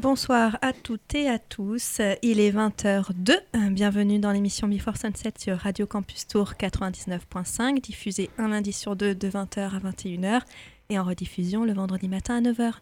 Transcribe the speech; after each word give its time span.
Bonsoir 0.00 0.56
à 0.62 0.72
toutes 0.72 1.14
et 1.14 1.28
à 1.28 1.38
tous. 1.38 2.00
Il 2.22 2.40
est 2.40 2.52
20h02. 2.52 3.34
Bienvenue 3.70 4.18
dans 4.18 4.32
l'émission 4.32 4.66
Before 4.66 4.96
Sunset 4.96 5.34
sur 5.38 5.58
Radio 5.58 5.86
Campus 5.86 6.26
Tour 6.26 6.54
99.5, 6.58 7.82
diffusée 7.82 8.30
un 8.38 8.48
lundi 8.48 8.72
sur 8.72 8.96
deux 8.96 9.14
de 9.14 9.28
20h 9.28 9.58
à 9.58 9.78
21h 9.78 10.40
et 10.88 10.98
en 10.98 11.04
rediffusion 11.04 11.64
le 11.64 11.74
vendredi 11.74 12.08
matin 12.08 12.38
à 12.38 12.40
9h. 12.40 12.72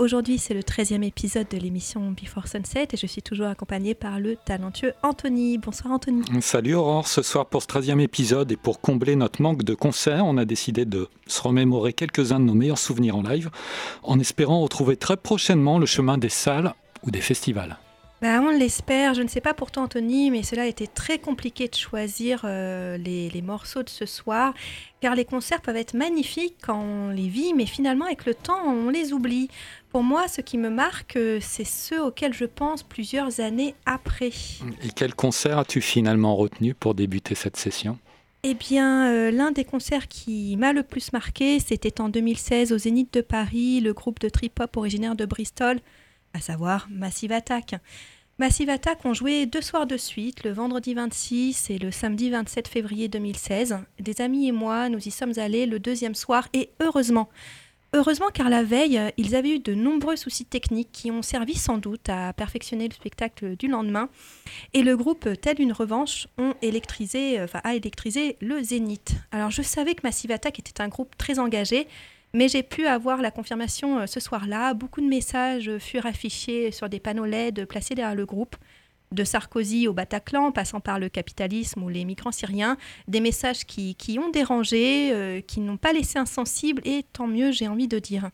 Aujourd'hui, 0.00 0.38
c'est 0.38 0.54
le 0.54 0.62
13e 0.62 1.02
épisode 1.02 1.46
de 1.50 1.58
l'émission 1.58 2.12
Before 2.12 2.48
Sunset 2.48 2.88
et 2.90 2.96
je 2.96 3.06
suis 3.06 3.20
toujours 3.20 3.48
accompagnée 3.48 3.94
par 3.94 4.18
le 4.18 4.34
talentueux 4.34 4.94
Anthony. 5.02 5.58
Bonsoir 5.58 5.92
Anthony. 5.92 6.22
Salut 6.40 6.72
Aurore, 6.72 7.06
ce 7.06 7.20
soir 7.20 7.44
pour 7.44 7.60
ce 7.60 7.66
13e 7.66 8.00
épisode 8.00 8.50
et 8.50 8.56
pour 8.56 8.80
combler 8.80 9.14
notre 9.14 9.42
manque 9.42 9.62
de 9.62 9.74
concerts, 9.74 10.24
on 10.24 10.38
a 10.38 10.46
décidé 10.46 10.86
de 10.86 11.08
se 11.26 11.42
remémorer 11.42 11.92
quelques-uns 11.92 12.40
de 12.40 12.46
nos 12.46 12.54
meilleurs 12.54 12.78
souvenirs 12.78 13.14
en 13.14 13.22
live 13.22 13.50
en 14.02 14.18
espérant 14.18 14.62
retrouver 14.62 14.96
très 14.96 15.18
prochainement 15.18 15.78
le 15.78 15.84
chemin 15.84 16.16
des 16.16 16.30
salles 16.30 16.72
ou 17.02 17.10
des 17.10 17.20
festivals. 17.20 17.76
Bah, 18.20 18.38
on 18.42 18.50
l'espère. 18.50 19.14
Je 19.14 19.22
ne 19.22 19.28
sais 19.28 19.40
pas 19.40 19.54
pour 19.54 19.70
toi, 19.70 19.84
Anthony, 19.84 20.30
mais 20.30 20.42
cela 20.42 20.62
a 20.62 20.66
été 20.66 20.86
très 20.86 21.18
compliqué 21.18 21.68
de 21.68 21.74
choisir 21.74 22.42
euh, 22.44 22.98
les, 22.98 23.42
morceaux 23.42 23.82
de 23.82 23.88
ce 23.88 24.04
soir, 24.04 24.52
car 25.00 25.14
les 25.14 25.24
concerts 25.24 25.62
peuvent 25.62 25.76
être 25.76 25.94
magnifiques 25.94 26.56
quand 26.60 26.78
on 26.78 27.08
les 27.08 27.28
vit, 27.28 27.54
mais 27.54 27.64
finalement, 27.64 28.04
avec 28.04 28.26
le 28.26 28.34
temps, 28.34 28.62
on 28.66 28.90
les 28.90 29.14
oublie. 29.14 29.48
Pour 29.90 30.04
moi, 30.04 30.28
ce 30.28 30.40
qui 30.40 30.56
me 30.56 30.70
marque, 30.70 31.16
euh, 31.16 31.38
c'est 31.40 31.64
ceux 31.64 32.00
auxquels 32.00 32.32
je 32.32 32.44
pense 32.44 32.84
plusieurs 32.84 33.40
années 33.40 33.74
après. 33.86 34.30
Et 34.84 34.90
quel 34.94 35.14
concert 35.14 35.58
as-tu 35.58 35.80
finalement 35.80 36.36
retenu 36.36 36.74
pour 36.74 36.94
débuter 36.94 37.34
cette 37.34 37.56
session? 37.56 37.98
Eh 38.44 38.54
bien, 38.54 39.10
euh, 39.10 39.30
l'un 39.32 39.50
des 39.50 39.64
concerts 39.64 40.06
qui 40.06 40.56
m'a 40.56 40.72
le 40.72 40.84
plus 40.84 41.12
marqué, 41.12 41.58
c'était 41.58 42.00
en 42.00 42.08
2016 42.08 42.72
au 42.72 42.78
Zénith 42.78 43.12
de 43.12 43.20
Paris, 43.20 43.80
le 43.80 43.92
groupe 43.92 44.20
de 44.20 44.28
trip-hop 44.28 44.76
originaire 44.76 45.16
de 45.16 45.26
Bristol, 45.26 45.80
à 46.34 46.40
savoir 46.40 46.86
Massive 46.88 47.32
Attack. 47.32 47.74
Massive 48.38 48.70
Attack 48.70 49.04
ont 49.04 49.12
joué 49.12 49.44
deux 49.44 49.60
soirs 49.60 49.86
de 49.86 49.96
suite, 49.96 50.44
le 50.44 50.52
vendredi 50.52 50.94
26 50.94 51.68
et 51.68 51.78
le 51.78 51.90
samedi 51.90 52.30
27 52.30 52.68
février 52.68 53.08
2016. 53.08 53.78
Des 53.98 54.20
amis 54.22 54.48
et 54.48 54.52
moi, 54.52 54.88
nous 54.88 55.00
y 55.06 55.10
sommes 55.10 55.34
allés 55.36 55.66
le 55.66 55.80
deuxième 55.80 56.14
soir 56.14 56.48
et 56.54 56.70
heureusement. 56.80 57.28
Heureusement 57.92 58.28
car 58.32 58.48
la 58.48 58.62
veille, 58.62 59.00
ils 59.16 59.34
avaient 59.34 59.56
eu 59.56 59.58
de 59.58 59.74
nombreux 59.74 60.14
soucis 60.14 60.44
techniques 60.44 60.92
qui 60.92 61.10
ont 61.10 61.22
servi 61.22 61.54
sans 61.54 61.78
doute 61.78 62.08
à 62.08 62.32
perfectionner 62.32 62.86
le 62.86 62.94
spectacle 62.94 63.56
du 63.56 63.66
lendemain. 63.66 64.08
Et 64.74 64.82
le 64.82 64.96
groupe 64.96 65.28
Tel 65.40 65.60
une 65.60 65.72
revanche 65.72 66.28
ont 66.38 66.54
électrisé, 66.62 67.42
enfin, 67.42 67.60
a 67.64 67.74
électrisé 67.74 68.36
le 68.40 68.62
Zénith. 68.62 69.14
Alors 69.32 69.50
je 69.50 69.62
savais 69.62 69.94
que 69.94 70.02
Massive 70.04 70.30
Attack 70.30 70.60
était 70.60 70.80
un 70.80 70.88
groupe 70.88 71.16
très 71.18 71.40
engagé, 71.40 71.88
mais 72.32 72.48
j'ai 72.48 72.62
pu 72.62 72.86
avoir 72.86 73.22
la 73.22 73.30
confirmation 73.30 73.98
euh, 73.98 74.06
ce 74.06 74.20
soir-là. 74.20 74.74
Beaucoup 74.74 75.00
de 75.00 75.06
messages 75.06 75.78
furent 75.78 76.06
affichés 76.06 76.70
sur 76.70 76.88
des 76.88 77.00
panneaux 77.00 77.24
LED 77.24 77.64
placés 77.66 77.94
derrière 77.94 78.14
le 78.14 78.26
groupe. 78.26 78.56
De 79.12 79.24
Sarkozy 79.24 79.88
au 79.88 79.92
Bataclan, 79.92 80.52
passant 80.52 80.78
par 80.78 81.00
le 81.00 81.08
capitalisme 81.08 81.82
ou 81.82 81.88
les 81.88 82.04
migrants 82.04 82.30
syriens, 82.30 82.76
des 83.08 83.18
messages 83.18 83.64
qui, 83.64 83.96
ont 84.20 84.30
dérangé, 84.30 85.12
euh, 85.12 85.40
qui 85.40 85.58
n'ont 85.58 85.76
pas 85.76 85.92
laissé 85.92 86.18
insensible, 86.18 86.80
et 86.84 87.04
tant 87.12 87.26
mieux, 87.26 87.50
j'ai 87.50 87.66
envie 87.66 87.88
de 87.88 87.98
dire. 87.98 88.30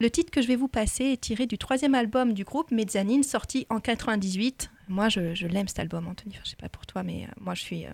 Le 0.00 0.10
titre 0.10 0.30
que 0.30 0.40
je 0.40 0.46
vais 0.46 0.54
vous 0.54 0.68
passer 0.68 1.04
est 1.04 1.20
tiré 1.20 1.46
du 1.46 1.58
troisième 1.58 1.96
album 1.96 2.32
du 2.32 2.44
groupe 2.44 2.70
Mezzanine, 2.70 3.24
sorti 3.24 3.66
en 3.70 3.80
98. 3.80 4.70
Moi, 4.86 5.08
je, 5.08 5.46
l'aime 5.46 5.66
cet 5.66 5.80
album, 5.80 6.06
Anthony. 6.06 6.36
je 6.44 6.50
sais 6.50 6.56
pas 6.56 6.68
pour 6.68 6.86
toi, 6.86 7.02
mais 7.02 7.24
euh, 7.24 7.32
moi, 7.40 7.54
je 7.54 7.62
suis 7.62 7.86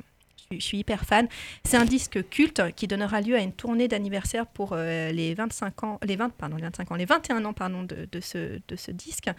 je 0.52 0.58
suis 0.58 0.78
hyper 0.78 1.04
fan. 1.04 1.28
C'est 1.64 1.76
un 1.76 1.84
disque 1.84 2.28
culte 2.28 2.74
qui 2.74 2.88
donnera 2.88 3.20
lieu 3.20 3.36
à 3.36 3.40
une 3.40 3.52
tournée 3.52 3.86
d'anniversaire 3.86 4.48
pour 4.48 4.72
euh, 4.72 5.12
les 5.12 5.32
25 5.34 5.84
ans, 5.84 6.00
les 6.02 6.16
20, 6.16 6.30
pardon, 6.30 6.56
les 6.56 6.62
25 6.62 6.90
ans, 6.90 6.96
les 6.96 7.04
21 7.04 7.44
ans 7.44 7.52
pardon, 7.52 7.84
de, 7.84 8.08
de, 8.10 8.20
ce, 8.20 8.60
de 8.66 8.76
ce 8.76 8.90
disque 8.90 9.30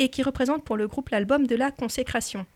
et 0.00 0.08
qui 0.08 0.24
représente 0.24 0.64
pour 0.64 0.76
le 0.76 0.88
groupe 0.88 1.10
l'album 1.10 1.46
de 1.46 1.54
la 1.54 1.70
consécration. 1.70 2.46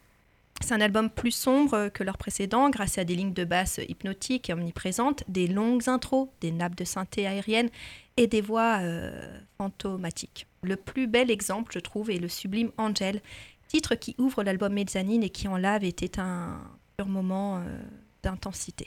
C'est 0.60 0.72
un 0.72 0.81
album 0.81 1.10
plus 1.10 1.31
sombre 1.31 1.88
que 1.88 2.03
leur 2.03 2.16
précédent, 2.16 2.71
grâce 2.71 2.97
à 2.97 3.05
des 3.05 3.15
lignes 3.15 3.34
de 3.34 3.44
basse 3.44 3.81
hypnotiques 3.87 4.49
et 4.49 4.55
omniprésentes, 4.55 5.22
des 5.28 5.47
longues 5.47 5.88
intros, 5.88 6.28
des 6.41 6.53
nappes 6.53 6.77
de 6.77 6.84
synthé 6.84 7.27
aériennes 7.27 7.69
et 8.16 8.27
des 8.27 8.41
voix 8.41 8.78
euh, 8.81 9.38
fantomatiques. 9.59 10.47
Le 10.62 10.77
plus 10.77 11.06
bel 11.06 11.31
exemple, 11.31 11.72
je 11.75 11.81
trouve, 11.81 12.10
est 12.10 12.19
le 12.19 12.28
sublime 12.28 12.71
Angel, 12.78 13.21
titre 13.69 13.94
qui 13.94 14.15
ouvre 14.19 14.43
l'album 14.43 14.72
Mezzanine 14.72 15.22
et 15.22 15.31
qui 15.31 15.49
en 15.49 15.59
lave 15.59 15.84
était 15.84 16.19
un 16.19 16.61
moment 17.05 17.59
euh, 17.59 17.61
d'intensité. 18.22 18.87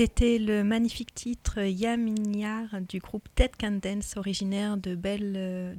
C'était 0.00 0.38
le 0.38 0.62
magnifique 0.62 1.12
titre 1.12 1.58
Yaminyar 1.58 2.66
du 2.88 3.00
groupe 3.00 3.28
Dead 3.34 3.50
Can 3.58 3.80
Dance, 3.82 4.16
originaire 4.16 4.76
de, 4.76 4.96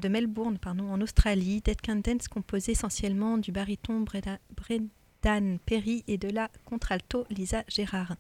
Melbourne 0.09 0.57
pardon, 0.57 0.91
en 0.91 0.99
Australie. 0.99 1.61
Dead 1.61 1.79
Can 1.79 2.01
Dance 2.03 2.27
composé 2.27 2.73
essentiellement 2.73 3.38
du 3.38 3.53
baryton 3.53 4.03
Brendan 4.03 5.57
Perry 5.65 6.03
et 6.09 6.17
de 6.17 6.27
la 6.27 6.49
contralto 6.65 7.27
Lisa 7.29 7.63
Gérard. 7.69 8.17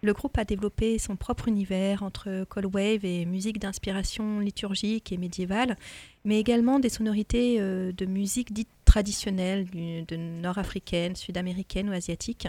Le 0.00 0.14
groupe 0.14 0.38
a 0.38 0.46
développé 0.46 0.98
son 0.98 1.14
propre 1.14 1.46
univers 1.48 2.02
entre 2.02 2.46
cold 2.48 2.74
wave 2.74 3.04
et 3.04 3.26
musique 3.26 3.58
d'inspiration 3.58 4.40
liturgique 4.40 5.12
et 5.12 5.18
médiévale, 5.18 5.76
mais 6.24 6.40
également 6.40 6.78
des 6.78 6.88
sonorités 6.88 7.60
euh, 7.60 7.92
de 7.92 8.06
musique 8.06 8.54
dite 8.54 8.70
traditionnelle, 8.86 9.66
de 9.68 10.16
nord-africaine, 10.16 11.14
sud-américaine 11.16 11.90
ou 11.90 11.92
asiatique. 11.92 12.48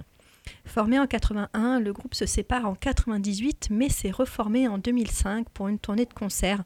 Formé 0.65 0.99
en 0.99 1.07
81, 1.07 1.79
le 1.79 1.93
groupe 1.93 2.15
se 2.15 2.25
sépare 2.25 2.65
en 2.65 2.75
98, 2.75 3.69
mais 3.71 3.89
s'est 3.89 4.11
reformé 4.11 4.67
en 4.67 4.77
2005 4.77 5.49
pour 5.49 5.67
une 5.67 5.79
tournée 5.79 6.05
de 6.05 6.13
concerts. 6.13 6.63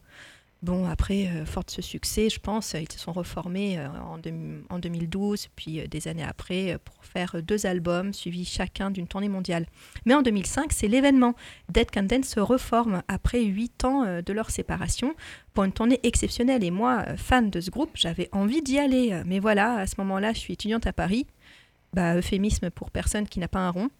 Bon, 0.62 0.86
après, 0.86 1.26
euh, 1.28 1.46
fort 1.46 1.64
de 1.64 1.70
ce 1.70 1.80
succès, 1.80 2.28
je 2.28 2.38
pense, 2.38 2.74
ils 2.74 2.92
se 2.92 2.98
sont 2.98 3.12
reformés 3.12 3.78
euh, 3.78 3.88
en, 4.68 4.78
2012, 4.78 5.48
puis 5.56 5.80
euh, 5.80 5.86
des 5.86 6.06
années 6.06 6.22
après, 6.22 6.76
pour 6.84 7.02
faire 7.02 7.42
deux 7.42 7.64
albums, 7.64 8.12
suivis 8.12 8.44
chacun 8.44 8.90
d'une 8.90 9.06
tournée 9.06 9.30
mondiale. 9.30 9.64
Mais 10.04 10.12
en 10.12 10.20
2005, 10.20 10.70
c'est 10.72 10.86
l'événement. 10.86 11.34
Dead 11.70 11.90
Can 11.90 12.06
se 12.22 12.40
reforme 12.40 13.02
après 13.08 13.42
huit 13.42 13.84
ans 13.84 14.20
de 14.20 14.32
leur 14.32 14.50
séparation 14.50 15.14
pour 15.54 15.64
une 15.64 15.72
tournée 15.72 15.98
exceptionnelle. 16.02 16.62
Et 16.62 16.70
moi, 16.70 17.04
fan 17.16 17.48
de 17.48 17.60
ce 17.60 17.70
groupe, 17.70 17.92
j'avais 17.94 18.28
envie 18.32 18.60
d'y 18.60 18.78
aller. 18.78 19.22
Mais 19.24 19.38
voilà, 19.38 19.76
à 19.76 19.86
ce 19.86 19.94
moment-là, 19.98 20.34
je 20.34 20.40
suis 20.40 20.52
étudiante 20.52 20.86
à 20.86 20.92
Paris 20.92 21.26
bah, 21.92 22.16
euphémisme 22.16 22.70
pour 22.70 22.90
personne 22.90 23.26
qui 23.26 23.40
n'a 23.40 23.48
pas 23.48 23.60
un 23.60 23.70
rond. 23.70 23.90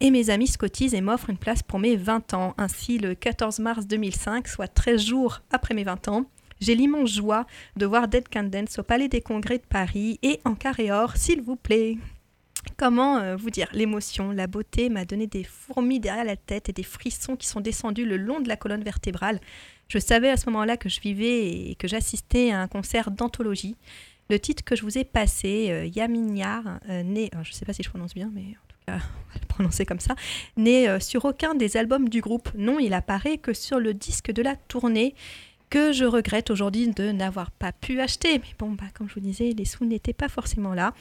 Et 0.00 0.10
mes 0.10 0.30
amis 0.30 0.52
cotisent 0.58 0.94
et 0.94 1.00
m'offrent 1.00 1.30
une 1.30 1.38
place 1.38 1.62
pour 1.62 1.78
mes 1.78 1.96
20 1.96 2.34
ans. 2.34 2.54
Ainsi, 2.58 2.98
le 2.98 3.14
14 3.14 3.58
mars 3.58 3.86
2005, 3.86 4.46
soit 4.48 4.68
13 4.68 5.04
jours 5.04 5.40
après 5.50 5.74
mes 5.74 5.84
20 5.84 6.08
ans, 6.08 6.26
j'ai 6.60 6.74
l'immense 6.74 7.12
joie 7.12 7.46
de 7.76 7.86
voir 7.86 8.08
Dead 8.08 8.28
Can 8.28 8.44
Dance 8.44 8.78
au 8.78 8.82
Palais 8.82 9.08
des 9.08 9.20
Congrès 9.20 9.58
de 9.58 9.66
Paris 9.68 10.18
et 10.22 10.40
en 10.44 10.54
carré 10.54 10.90
or, 10.90 11.16
s'il 11.16 11.40
vous 11.40 11.56
plaît. 11.56 11.96
Comment 12.76 13.18
euh, 13.18 13.36
vous 13.36 13.50
dire 13.50 13.68
L'émotion, 13.72 14.32
la 14.32 14.46
beauté 14.46 14.88
m'a 14.88 15.04
donné 15.04 15.26
des 15.26 15.44
fourmis 15.44 16.00
derrière 16.00 16.24
la 16.24 16.36
tête 16.36 16.68
et 16.68 16.72
des 16.72 16.82
frissons 16.82 17.36
qui 17.36 17.46
sont 17.46 17.60
descendus 17.60 18.04
le 18.04 18.16
long 18.16 18.40
de 18.40 18.48
la 18.48 18.56
colonne 18.56 18.82
vertébrale. 18.82 19.40
Je 19.88 19.98
savais 19.98 20.28
à 20.28 20.36
ce 20.36 20.46
moment-là 20.50 20.76
que 20.76 20.88
je 20.88 21.00
vivais 21.00 21.70
et 21.70 21.74
que 21.76 21.88
j'assistais 21.88 22.50
à 22.50 22.60
un 22.60 22.68
concert 22.68 23.10
d'anthologie. 23.10 23.76
Le 24.30 24.38
titre 24.38 24.62
que 24.62 24.76
je 24.76 24.82
vous 24.82 24.98
ai 24.98 25.04
passé, 25.04 25.68
euh, 25.70 25.86
Yaminyar, 25.86 26.80
euh, 26.90 27.02
né, 27.02 27.30
je 27.32 27.38
ne 27.38 27.54
sais 27.54 27.64
pas 27.64 27.72
si 27.72 27.82
je 27.82 27.88
prononce 27.88 28.12
bien, 28.14 28.30
mais 28.34 28.56
on 28.88 28.92
va 28.92 28.98
le 29.40 29.46
prononcer 29.48 29.86
comme 29.86 30.00
ça, 30.00 30.16
n'est 30.58 30.86
euh, 30.86 31.00
sur 31.00 31.24
aucun 31.24 31.54
des 31.54 31.78
albums 31.78 32.10
du 32.10 32.20
groupe. 32.20 32.50
Non, 32.54 32.78
il 32.78 32.92
apparaît 32.92 33.38
que 33.38 33.54
sur 33.54 33.78
le 33.78 33.94
disque 33.94 34.30
de 34.30 34.42
la 34.42 34.54
tournée 34.54 35.14
que 35.70 35.92
je 35.92 36.04
regrette 36.04 36.50
aujourd'hui 36.50 36.88
de 36.88 37.10
n'avoir 37.10 37.50
pas 37.50 37.72
pu 37.72 38.00
acheter. 38.02 38.38
Mais 38.38 38.54
bon, 38.58 38.72
bah, 38.72 38.84
comme 38.92 39.08
je 39.08 39.14
vous 39.14 39.20
disais, 39.20 39.54
les 39.56 39.64
sous 39.64 39.86
n'étaient 39.86 40.12
pas 40.12 40.28
forcément 40.28 40.74
là. 40.74 40.92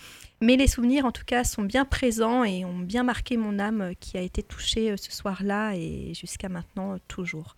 Mais 0.42 0.56
les 0.56 0.68
souvenirs, 0.68 1.06
en 1.06 1.12
tout 1.12 1.26
cas, 1.26 1.44
sont 1.44 1.64
bien 1.64 1.84
présents 1.84 2.46
et 2.46 2.64
ont 2.64 2.80
bien 2.80 3.04
marqué 3.04 3.36
mon 3.36 3.60
âme 3.60 3.92
qui 4.00 4.18
a 4.18 4.22
été 4.22 4.42
touchée 4.42 4.96
ce 4.96 5.12
soir-là 5.12 5.74
et 5.76 6.14
jusqu'à 6.14 6.48
maintenant 6.48 6.98
toujours. 7.08 7.56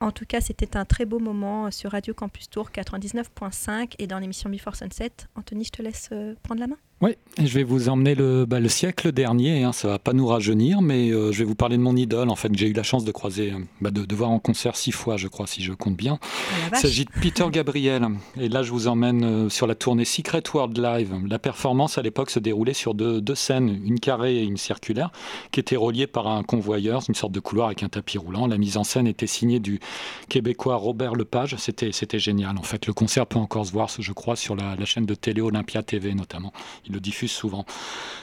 En 0.00 0.12
tout 0.12 0.24
cas, 0.24 0.40
c'était 0.40 0.78
un 0.78 0.86
très 0.86 1.04
beau 1.04 1.18
moment 1.18 1.70
sur 1.70 1.90
Radio 1.90 2.14
Campus 2.14 2.48
Tour 2.48 2.70
99.5 2.70 3.96
et 3.98 4.06
dans 4.06 4.18
l'émission 4.18 4.48
Before 4.48 4.74
Sunset. 4.74 5.12
Anthony, 5.34 5.64
je 5.64 5.70
te 5.72 5.82
laisse 5.82 6.08
euh, 6.12 6.34
prendre 6.42 6.60
la 6.60 6.68
main. 6.68 6.78
Oui, 7.02 7.16
je 7.38 7.54
vais 7.54 7.62
vous 7.62 7.88
emmener 7.88 8.14
le, 8.14 8.44
bah, 8.44 8.60
le 8.60 8.68
siècle 8.68 9.10
dernier. 9.10 9.64
Hein, 9.64 9.72
ça 9.72 9.88
va 9.88 9.98
pas 9.98 10.12
nous 10.12 10.26
rajeunir, 10.26 10.82
mais 10.82 11.08
euh, 11.08 11.32
je 11.32 11.38
vais 11.38 11.44
vous 11.46 11.54
parler 11.54 11.78
de 11.78 11.82
mon 11.82 11.96
idole. 11.96 12.28
En 12.28 12.36
fait, 12.36 12.54
j'ai 12.54 12.68
eu 12.68 12.74
la 12.74 12.82
chance 12.82 13.06
de 13.06 13.10
croiser, 13.12 13.52
euh, 13.52 13.58
bah, 13.80 13.90
de, 13.90 14.14
voir 14.14 14.28
en 14.28 14.38
concert 14.38 14.76
six 14.76 14.92
fois, 14.92 15.16
je 15.16 15.26
crois, 15.26 15.46
si 15.46 15.62
je 15.62 15.72
compte 15.72 15.96
bien. 15.96 16.18
Ah, 16.20 16.74
Il 16.74 16.78
s'agit 16.78 17.06
de 17.06 17.10
Peter 17.22 17.46
Gabriel. 17.50 18.06
Et 18.38 18.50
là, 18.50 18.62
je 18.62 18.70
vous 18.70 18.86
emmène 18.86 19.24
euh, 19.24 19.48
sur 19.48 19.66
la 19.66 19.74
tournée 19.74 20.04
Secret 20.04 20.42
World 20.52 20.76
Live. 20.76 21.14
La 21.26 21.38
performance 21.38 21.96
à 21.96 22.02
l'époque 22.02 22.28
se 22.28 22.38
déroulait 22.38 22.74
sur 22.74 22.92
deux, 22.92 23.22
deux, 23.22 23.34
scènes, 23.34 23.80
une 23.82 23.98
carrée 23.98 24.36
et 24.36 24.42
une 24.42 24.58
circulaire, 24.58 25.10
qui 25.52 25.60
étaient 25.60 25.76
reliées 25.76 26.06
par 26.06 26.26
un 26.26 26.42
convoyeur, 26.42 27.02
une 27.08 27.14
sorte 27.14 27.32
de 27.32 27.40
couloir 27.40 27.68
avec 27.68 27.82
un 27.82 27.88
tapis 27.88 28.18
roulant. 28.18 28.46
La 28.46 28.58
mise 28.58 28.76
en 28.76 28.84
scène 28.84 29.06
était 29.06 29.26
signée 29.26 29.58
du 29.58 29.80
Québécois 30.28 30.76
Robert 30.76 31.14
Lepage. 31.14 31.56
C'était, 31.56 31.92
c'était 31.92 32.18
génial. 32.18 32.58
En 32.58 32.62
fait, 32.62 32.86
le 32.86 32.92
concert 32.92 33.26
peut 33.26 33.38
encore 33.38 33.64
se 33.64 33.72
voir, 33.72 33.88
je 33.98 34.12
crois, 34.12 34.36
sur 34.36 34.54
la, 34.54 34.76
la 34.76 34.84
chaîne 34.84 35.06
de 35.06 35.14
télé 35.14 35.40
Olympia 35.40 35.82
TV 35.82 36.12
notamment 36.12 36.52
le 36.90 37.00
diffuse 37.00 37.30
souvent. 37.30 37.64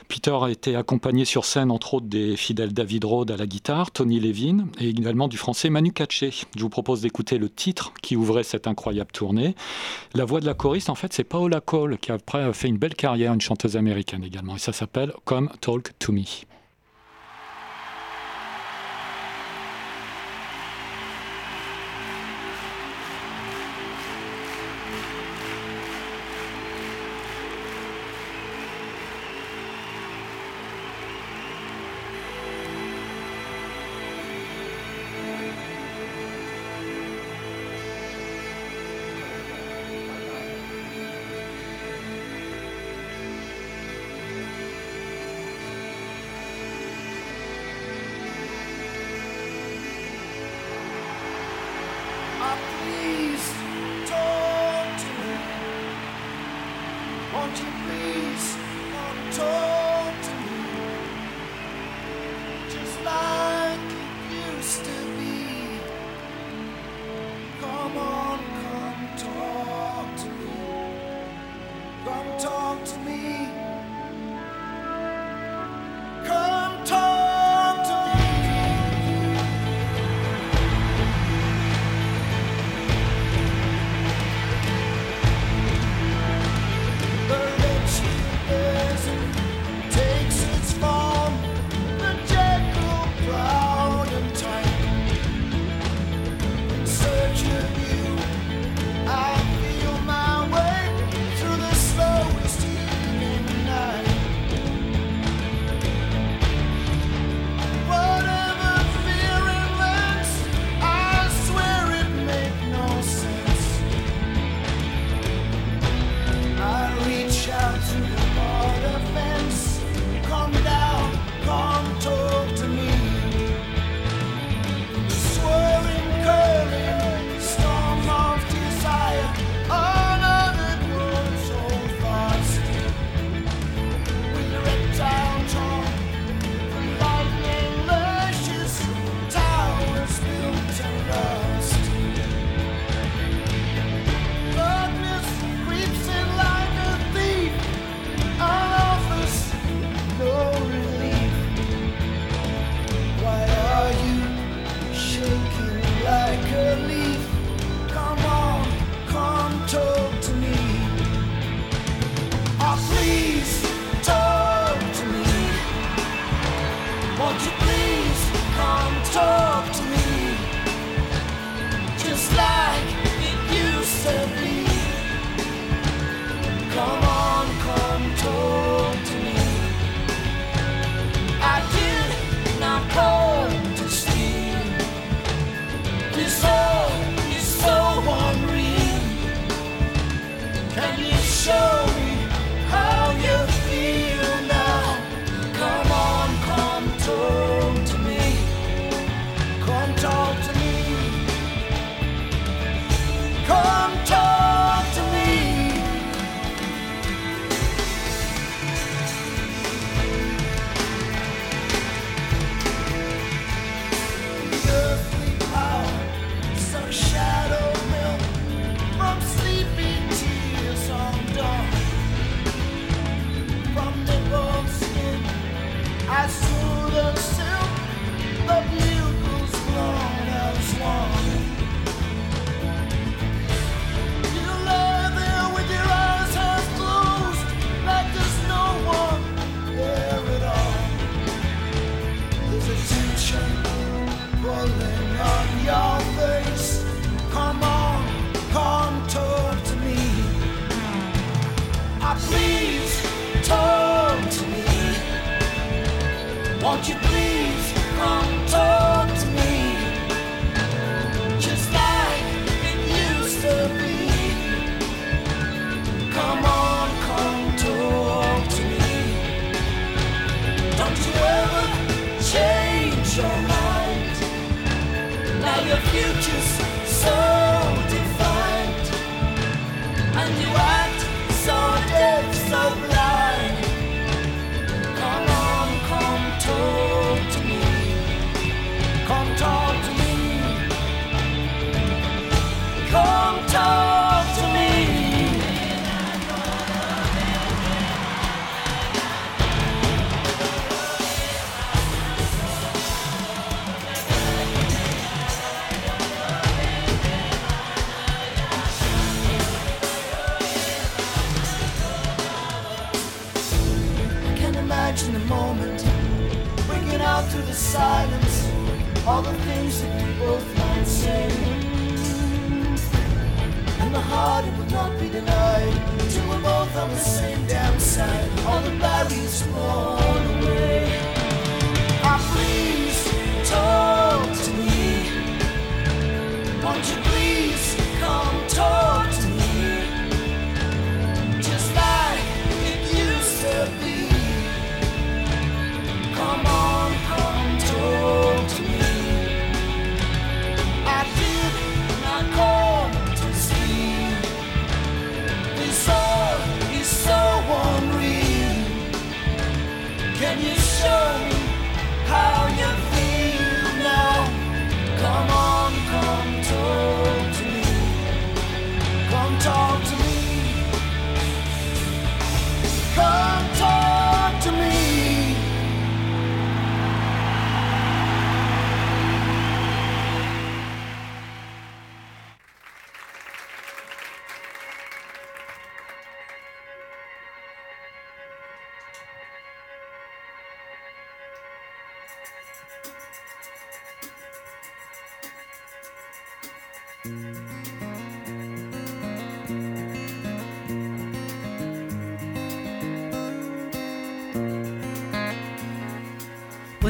Peter 0.07 0.38
a 0.41 0.50
été 0.50 0.75
accompagné 0.75 1.25
sur 1.25 1.45
scène, 1.45 1.71
entre 1.71 1.95
autres, 1.95 2.05
des 2.05 2.38
fidèles 2.38 2.74
David 2.74 3.05
Rode 3.05 3.31
à 3.31 3.38
la 3.38 3.45
guitare, 3.45 3.91
Tony 3.91 4.19
Levin, 4.19 4.67
et 4.79 4.89
également 4.89 5.27
du 5.27 5.38
français 5.38 5.69
Manu 5.69 5.91
Katché. 5.91 6.31
Je 6.55 6.62
vous 6.62 6.69
propose 6.69 7.01
d'écouter 7.01 7.38
le 7.38 7.50
titre 7.50 7.93
qui 8.01 8.15
ouvrait 8.15 8.43
cette 8.43 8.67
incroyable 8.67 9.12
tournée. 9.12 9.55
La 10.13 10.25
voix 10.25 10.39
de 10.39 10.45
la 10.45 10.53
choriste, 10.53 10.89
en 10.89 10.95
fait, 10.95 11.13
c'est 11.13 11.24
Paola 11.24 11.62
Cole, 11.62 11.97
qui 11.97 12.12
a 12.12 12.17
fait 12.53 12.67
une 12.67 12.77
belle 12.77 12.95
carrière, 12.95 13.33
une 13.33 13.41
chanteuse 13.41 13.77
américaine 13.77 14.24
également, 14.24 14.55
et 14.55 14.59
ça 14.59 14.74
s'appelle 14.74 15.13
Come 15.25 15.50
Talk 15.62 15.91
to 16.00 16.12
Me. 16.12 16.24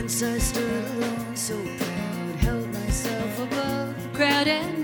Once 0.07 0.23
I 0.23 0.37
stood 0.37 0.85
alone, 0.85 1.35
so 1.35 1.61
proud, 1.79 2.35
held 2.39 2.71
myself 2.71 3.39
above. 3.41 4.03
The 4.03 4.17
crowd, 4.17 4.47
and 4.47 4.76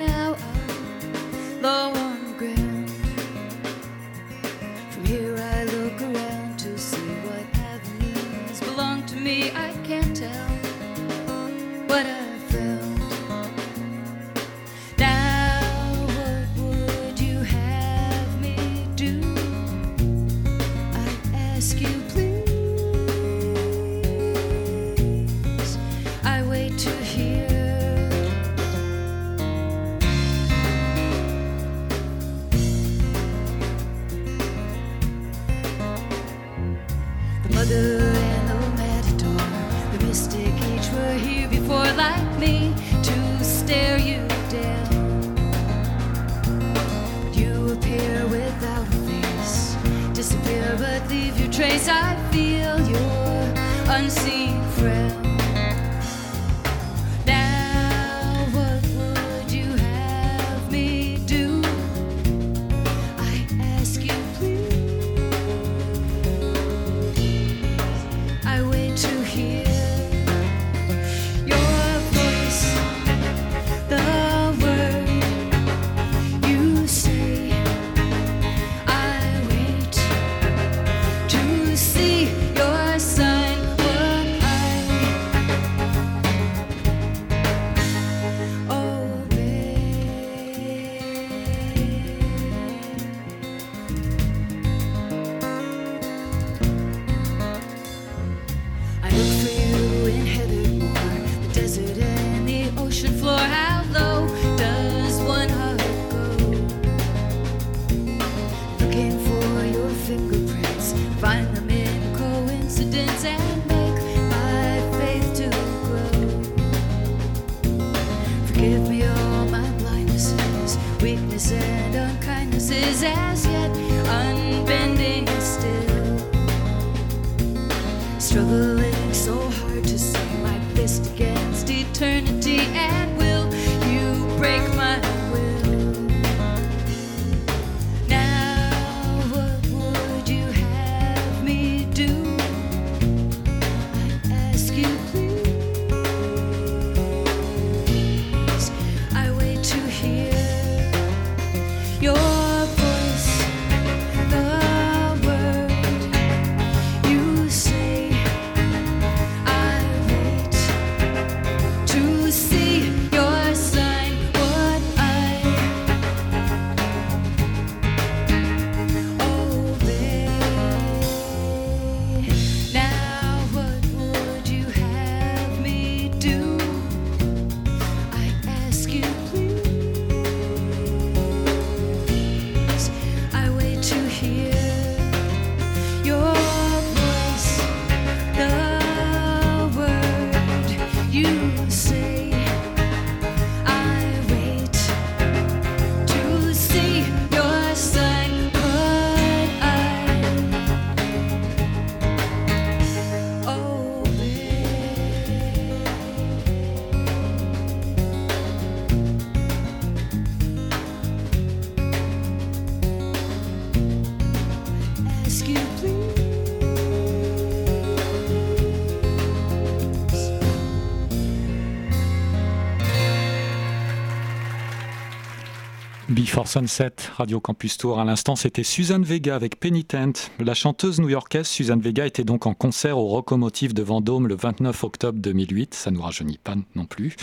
Before 226.33 226.47
Sunset, 226.47 226.93
Radio 227.17 227.39
Campus 227.39 227.77
Tour. 227.77 227.99
À 227.99 228.05
l'instant, 228.05 228.35
c'était 228.35 228.63
Suzanne 228.63 229.03
Vega 229.03 229.35
avec 229.35 229.59
Penitent. 229.59 230.31
La 230.39 230.55
chanteuse 230.55 230.99
new-yorkaise 230.99 231.45
Suzanne 231.45 231.79
Vega 231.79 232.07
était 232.07 232.23
donc 232.23 232.47
en 232.47 232.55
concert 232.55 232.97
au 232.97 233.05
Rocomotive 233.05 233.75
de 233.75 233.83
Vendôme 233.83 234.27
le 234.27 234.35
29 234.35 234.83
octobre 234.83 235.19
2008. 235.19 235.75
Ça 235.75 235.91
nous 235.91 236.01
rajeunit 236.01 236.39
pas 236.43 236.55
non 236.73 236.85
plus. 236.87 237.15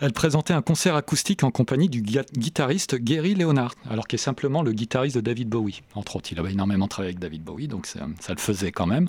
Elle 0.00 0.12
présentait 0.12 0.52
un 0.54 0.62
concert 0.62 0.94
acoustique 0.94 1.42
en 1.42 1.50
compagnie 1.50 1.88
du 1.88 2.02
gui- 2.02 2.20
guitariste 2.38 2.94
Gary 2.94 3.34
Leonard, 3.34 3.74
alors 3.90 4.06
qui 4.06 4.14
est 4.14 4.18
simplement 4.20 4.62
le 4.62 4.70
guitariste 4.70 5.16
de 5.16 5.22
David 5.22 5.48
Bowie. 5.48 5.82
Entre 5.96 6.14
autres, 6.14 6.30
il 6.30 6.38
avait 6.38 6.52
énormément 6.52 6.86
travaillé 6.86 7.14
avec 7.14 7.18
David 7.18 7.42
Bowie, 7.42 7.66
donc 7.66 7.86
ça 7.86 8.06
le 8.32 8.38
faisait 8.38 8.70
quand 8.70 8.86
même. 8.86 9.08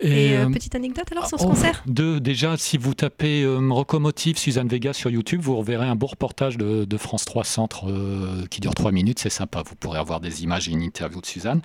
Et, 0.00 0.36
euh, 0.36 0.46
euh, 0.46 0.50
petite 0.52 0.74
anecdote 0.74 1.06
alors 1.12 1.26
sur 1.26 1.38
ce 1.38 1.44
Oh, 1.44 1.48
concert 1.48 1.82
de, 1.86 2.18
déjà, 2.18 2.56
si 2.56 2.78
vous 2.78 2.94
tapez 2.94 3.42
euh, 3.42 3.58
Rocomotive 3.70 4.38
Suzanne 4.38 4.68
Vega 4.68 4.92
sur 4.92 5.10
YouTube, 5.10 5.40
vous 5.42 5.56
reverrez 5.56 5.86
un 5.86 5.94
beau 5.96 6.06
reportage 6.06 6.56
de, 6.56 6.84
de 6.84 6.96
France 6.96 7.24
3 7.24 7.44
Centre 7.44 7.88
euh, 7.90 8.44
qui 8.50 8.60
dure 8.60 8.74
3 8.74 8.92
minutes. 8.92 9.18
C'est 9.18 9.30
sympa. 9.30 9.62
Vous 9.66 9.74
pourrez 9.76 9.98
avoir 9.98 10.20
des 10.20 10.42
images 10.42 10.68
et 10.68 10.72
une 10.72 10.82
interview 10.82 11.20
de 11.20 11.26
Suzanne. 11.26 11.60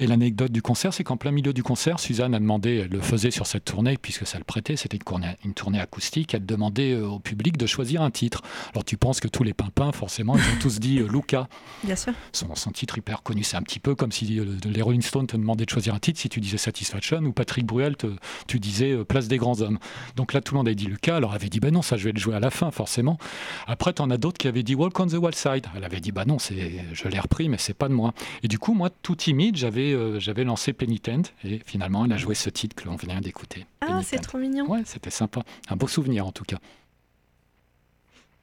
Et 0.00 0.06
l'anecdote 0.06 0.52
du 0.52 0.62
concert, 0.62 0.94
c'est 0.94 1.04
qu'en 1.04 1.16
plein 1.16 1.30
milieu 1.30 1.52
du 1.52 1.62
concert, 1.62 2.00
Suzanne 2.00 2.34
a 2.34 2.38
demandé, 2.38 2.82
elle 2.84 2.90
le 2.90 3.00
faisait 3.00 3.30
sur 3.30 3.46
cette 3.46 3.64
tournée, 3.64 3.96
puisque 4.00 4.26
ça 4.26 4.38
le 4.38 4.44
prêtait, 4.44 4.76
c'était 4.76 4.96
une, 4.96 5.02
tournée- 5.04 5.36
une 5.44 5.54
tournée 5.54 5.80
acoustique, 5.80 6.34
elle 6.34 6.46
demandait 6.46 6.96
au 6.96 7.18
public 7.18 7.56
de 7.56 7.66
choisir 7.66 8.02
un 8.02 8.10
titre. 8.10 8.42
Alors 8.72 8.84
tu 8.84 8.96
penses 8.96 9.20
que 9.20 9.28
tous 9.28 9.42
les 9.42 9.52
pimpins, 9.54 9.92
forcément, 9.92 10.36
ils 10.36 10.40
ont 10.42 10.58
tous 10.60 10.80
dit 10.80 11.00
Luca 11.00 11.48
Bien 11.84 11.96
sûr. 11.96 12.12
son, 12.32 12.54
son 12.54 12.70
titre 12.70 12.98
hyper 12.98 13.22
connu. 13.22 13.42
C'est 13.44 13.56
un 13.56 13.62
petit 13.62 13.80
peu 13.80 13.94
comme 13.94 14.12
si 14.12 14.40
les 14.64 14.82
Rolling 14.82 15.02
Stones 15.02 15.26
te 15.26 15.36
demandaient 15.36 15.64
de 15.66 15.70
choisir 15.70 15.94
un 15.94 15.98
titre, 15.98 16.20
si 16.20 16.28
tu 16.28 16.40
disais 16.40 16.58
Satisfaction, 16.58 17.18
ou 17.24 17.32
Patrick 17.32 17.66
Bruel, 17.74 17.96
te- 17.96 18.06
tu 18.46 18.60
disais 18.60 18.92
euh, 18.92 19.04
Place 19.04 19.26
des 19.26 19.36
grands 19.36 19.60
hommes. 19.60 19.78
Donc 20.14 20.32
là, 20.32 20.40
tout 20.40 20.54
le 20.54 20.58
monde 20.58 20.68
avait 20.68 20.76
dit 20.76 20.86
Lucas, 20.86 21.16
alors 21.16 21.30
elle 21.30 21.36
avait 21.36 21.48
dit, 21.48 21.58
ben 21.58 21.72
non, 21.72 21.82
ça 21.82 21.96
je 21.96 22.04
vais 22.04 22.12
le 22.12 22.20
jouer 22.20 22.34
à 22.36 22.40
la 22.40 22.50
fin, 22.50 22.70
forcément. 22.70 23.18
Après, 23.66 23.92
tu 23.92 24.00
en 24.02 24.10
as 24.10 24.16
d'autres 24.16 24.38
qui 24.38 24.46
avaient 24.46 24.62
dit 24.62 24.74
Walk 24.76 24.98
on 25.00 25.06
the 25.08 25.14
Wild 25.14 25.34
Side. 25.34 25.66
Elle 25.76 25.82
avait 25.84 26.00
dit, 26.00 26.12
bah 26.12 26.24
non, 26.24 26.38
c'est, 26.38 26.54
je 26.92 27.08
l'ai 27.08 27.18
repris, 27.18 27.48
mais 27.48 27.58
c'est 27.58 27.74
pas 27.74 27.88
de 27.88 27.94
moi. 27.94 28.14
Et 28.44 28.48
du 28.48 28.58
coup, 28.60 28.74
moi, 28.74 28.90
tout 29.02 29.16
timide, 29.16 29.56
j'avais, 29.56 29.92
euh, 29.92 30.20
j'avais 30.20 30.44
lancé 30.44 30.72
Penitent, 30.72 31.32
et 31.44 31.60
finalement, 31.66 32.04
elle 32.04 32.12
a 32.12 32.16
joué 32.16 32.34
ce 32.36 32.48
titre 32.50 32.76
que 32.76 32.88
l'on 32.88 32.94
vient 32.96 33.20
d'écouter. 33.20 33.66
Ah, 33.80 34.00
c'est 34.04 34.18
trop 34.18 34.38
mignon. 34.38 34.70
Ouais, 34.70 34.82
c'était 34.84 35.10
sympa. 35.10 35.42
Un 35.68 35.76
beau 35.76 35.88
souvenir 35.88 36.26
en 36.26 36.32
tout 36.32 36.44
cas. 36.44 36.58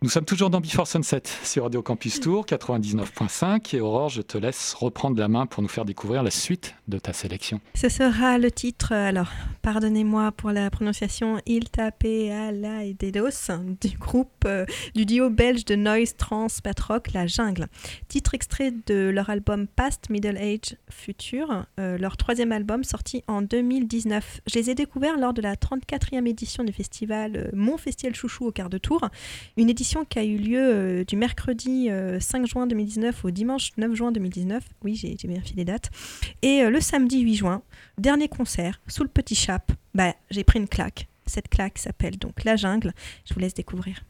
Nous 0.04 0.10
sommes 0.10 0.26
toujours 0.26 0.50
dans 0.50 0.62
Before 0.62 0.88
Sunset 0.88 1.22
sur 1.44 1.62
Radio 1.62 1.84
Campus 1.84 2.20
Tour 2.20 2.44
99.5 2.48 3.76
et 3.76 3.82
Aurore, 3.82 4.10
je 4.10 4.24
te 4.24 4.36
laisse 4.36 4.74
reprendre 4.74 5.20
la 5.20 5.28
main 5.28 5.46
pour 5.46 5.62
nous 5.62 5.70
faire 5.70 5.86
découvrir 5.86 6.24
la 6.24 6.32
suite 6.32 6.74
de 6.88 6.98
ta 6.98 7.14
sélection. 7.14 7.62
Ce 7.76 7.88
sera 7.88 8.40
le 8.40 8.50
titre, 8.50 8.94
euh, 8.94 9.10
alors 9.10 9.30
pardonnez-moi 9.62 10.32
pour 10.32 10.52
la 10.52 10.70
prononciation, 10.70 11.40
Il 11.46 11.70
Tape 11.70 12.04
à 12.04 12.52
la 12.52 12.84
et 12.84 12.94
du 12.94 13.98
groupe 13.98 14.30
euh, 14.46 14.66
du 14.96 15.06
duo 15.06 15.30
belge 15.30 15.66
de 15.66 15.76
noise 15.76 16.16
trans 16.18 16.48
rock 16.88 17.14
La 17.14 17.28
Jungle. 17.28 17.68
Titre 18.08 18.34
extrait 18.34 18.74
de 18.88 19.10
leur 19.10 19.30
album 19.30 19.68
Past 19.68 20.10
Middle 20.10 20.38
Age 20.38 20.78
Future, 20.90 21.66
euh, 21.80 21.98
leur 21.98 22.18
troisième 22.18 22.52
album 22.52 22.84
sorti 22.84 23.24
en 23.28 23.42
2019. 23.42 24.42
Je 24.48 24.60
les 24.60 24.70
ai 24.70 24.76
découverts 24.76 25.18
lors 25.18 25.34
de 25.34 25.42
la 25.42 25.56
34e 25.56 26.28
édition 26.28 26.64
du 26.64 26.74
festival 26.74 27.36
euh, 27.36 27.50
Mon 27.54 27.78
Festival 27.78 28.16
Chouchou 28.16 28.48
au 28.48 28.52
quart 28.52 28.70
de 28.70 28.78
tour, 28.78 29.08
une 29.58 29.70
édition 29.70 30.06
qui 30.06 30.20
a 30.20 30.24
eu 30.24 30.38
lieu 30.38 31.06
du 31.06 31.16
mercredi 31.16 31.90
euh, 31.90 32.20
5 32.20 32.48
juin 32.48 32.68
2019 32.68 33.26
au 33.26 33.32
dimanche 33.32 33.72
9 33.78 33.94
juin 33.94 34.12
2019. 34.12 34.64
Oui, 34.84 34.96
j'ai 34.96 35.16
vérifié 35.28 35.56
les 35.56 35.66
dates. 35.66 35.90
Et 36.42 36.64
le 36.64 36.82
samedi 36.82 37.22
8 37.22 37.36
juin, 37.36 37.62
dernier 37.98 38.28
concert, 38.28 38.82
sous 38.88 39.04
le 39.04 39.10
petit 39.10 39.36
bah, 39.94 40.14
j'ai 40.30 40.44
pris 40.44 40.60
une 40.60 40.68
claque. 40.68 41.08
Cette 41.26 41.50
claque 41.50 41.78
s'appelle 41.78 42.18
donc 42.18 42.44
La 42.44 42.56
Jungle. 42.56 42.94
Je 43.26 43.34
vous 43.34 43.40
laisse 43.40 43.54
découvrir. 43.54 44.04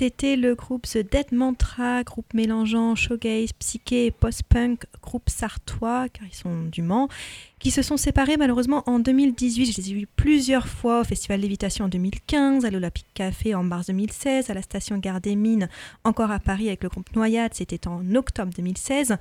C'était 0.00 0.36
le 0.36 0.54
groupe 0.54 0.86
The 0.86 0.96
Dead 0.96 1.26
Mantra, 1.30 2.04
groupe 2.04 2.32
mélangeant 2.32 2.94
shoegaze, 2.94 3.52
psyché 3.52 4.06
et 4.06 4.10
post-punk, 4.10 4.86
groupe 5.02 5.28
sartois, 5.28 6.08
car 6.08 6.26
ils 6.26 6.34
sont 6.34 6.62
du 6.72 6.80
Mans, 6.80 7.10
qui 7.58 7.70
se 7.70 7.82
sont 7.82 7.98
séparés 7.98 8.38
malheureusement 8.38 8.82
en 8.86 8.98
2018. 8.98 9.72
Je 9.72 9.76
les 9.76 9.90
ai 9.90 9.92
vus 9.92 10.08
plusieurs 10.16 10.68
fois 10.68 11.02
au 11.02 11.04
Festival 11.04 11.40
Lévitation 11.40 11.84
en 11.84 11.88
2015, 11.88 12.64
à 12.64 12.70
l'Olympique 12.70 13.08
Café 13.12 13.54
en 13.54 13.62
mars 13.62 13.88
2016, 13.88 14.48
à 14.48 14.54
la 14.54 14.62
station 14.62 14.96
Gare 14.96 15.20
des 15.20 15.36
Mines, 15.36 15.68
encore 16.02 16.30
à 16.30 16.38
Paris 16.38 16.68
avec 16.68 16.82
le 16.82 16.88
groupe 16.88 17.14
Noyade, 17.14 17.52
c'était 17.52 17.86
en 17.86 18.14
octobre 18.14 18.54
2016. 18.56 19.18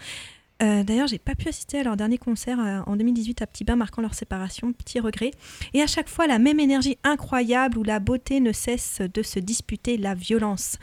Euh, 0.62 0.84
D'ailleurs, 0.84 1.07
j'ai 1.07 1.20
pas 1.20 1.36
pu 1.36 1.47
assister 1.47 1.80
à 1.80 1.84
leur 1.84 1.95
dernier 1.95 2.18
concert 2.18 2.60
euh, 2.60 2.82
en 2.86 2.95
2018 2.95 3.41
à 3.41 3.47
Petit 3.47 3.64
Bain, 3.64 3.76
marquant 3.76 4.01
leur 4.01 4.14
séparation, 4.14 4.74
petit 4.74 4.99
regret. 4.99 5.32
Et 5.74 5.82
à 5.82 5.88
chaque 5.88 6.10
fois, 6.10 6.28
la 6.28 6.39
même 6.39 6.60
énergie 6.60 6.97
incroyable 7.03 7.78
où 7.78 7.84
la 7.84 7.99
beauté 7.99 8.39
ne 8.39 8.51
cesse 8.51 9.01
de 9.01 9.22
se 9.22 9.39
disputer 9.39 9.97
la 9.97 10.16
violence. 10.16 10.78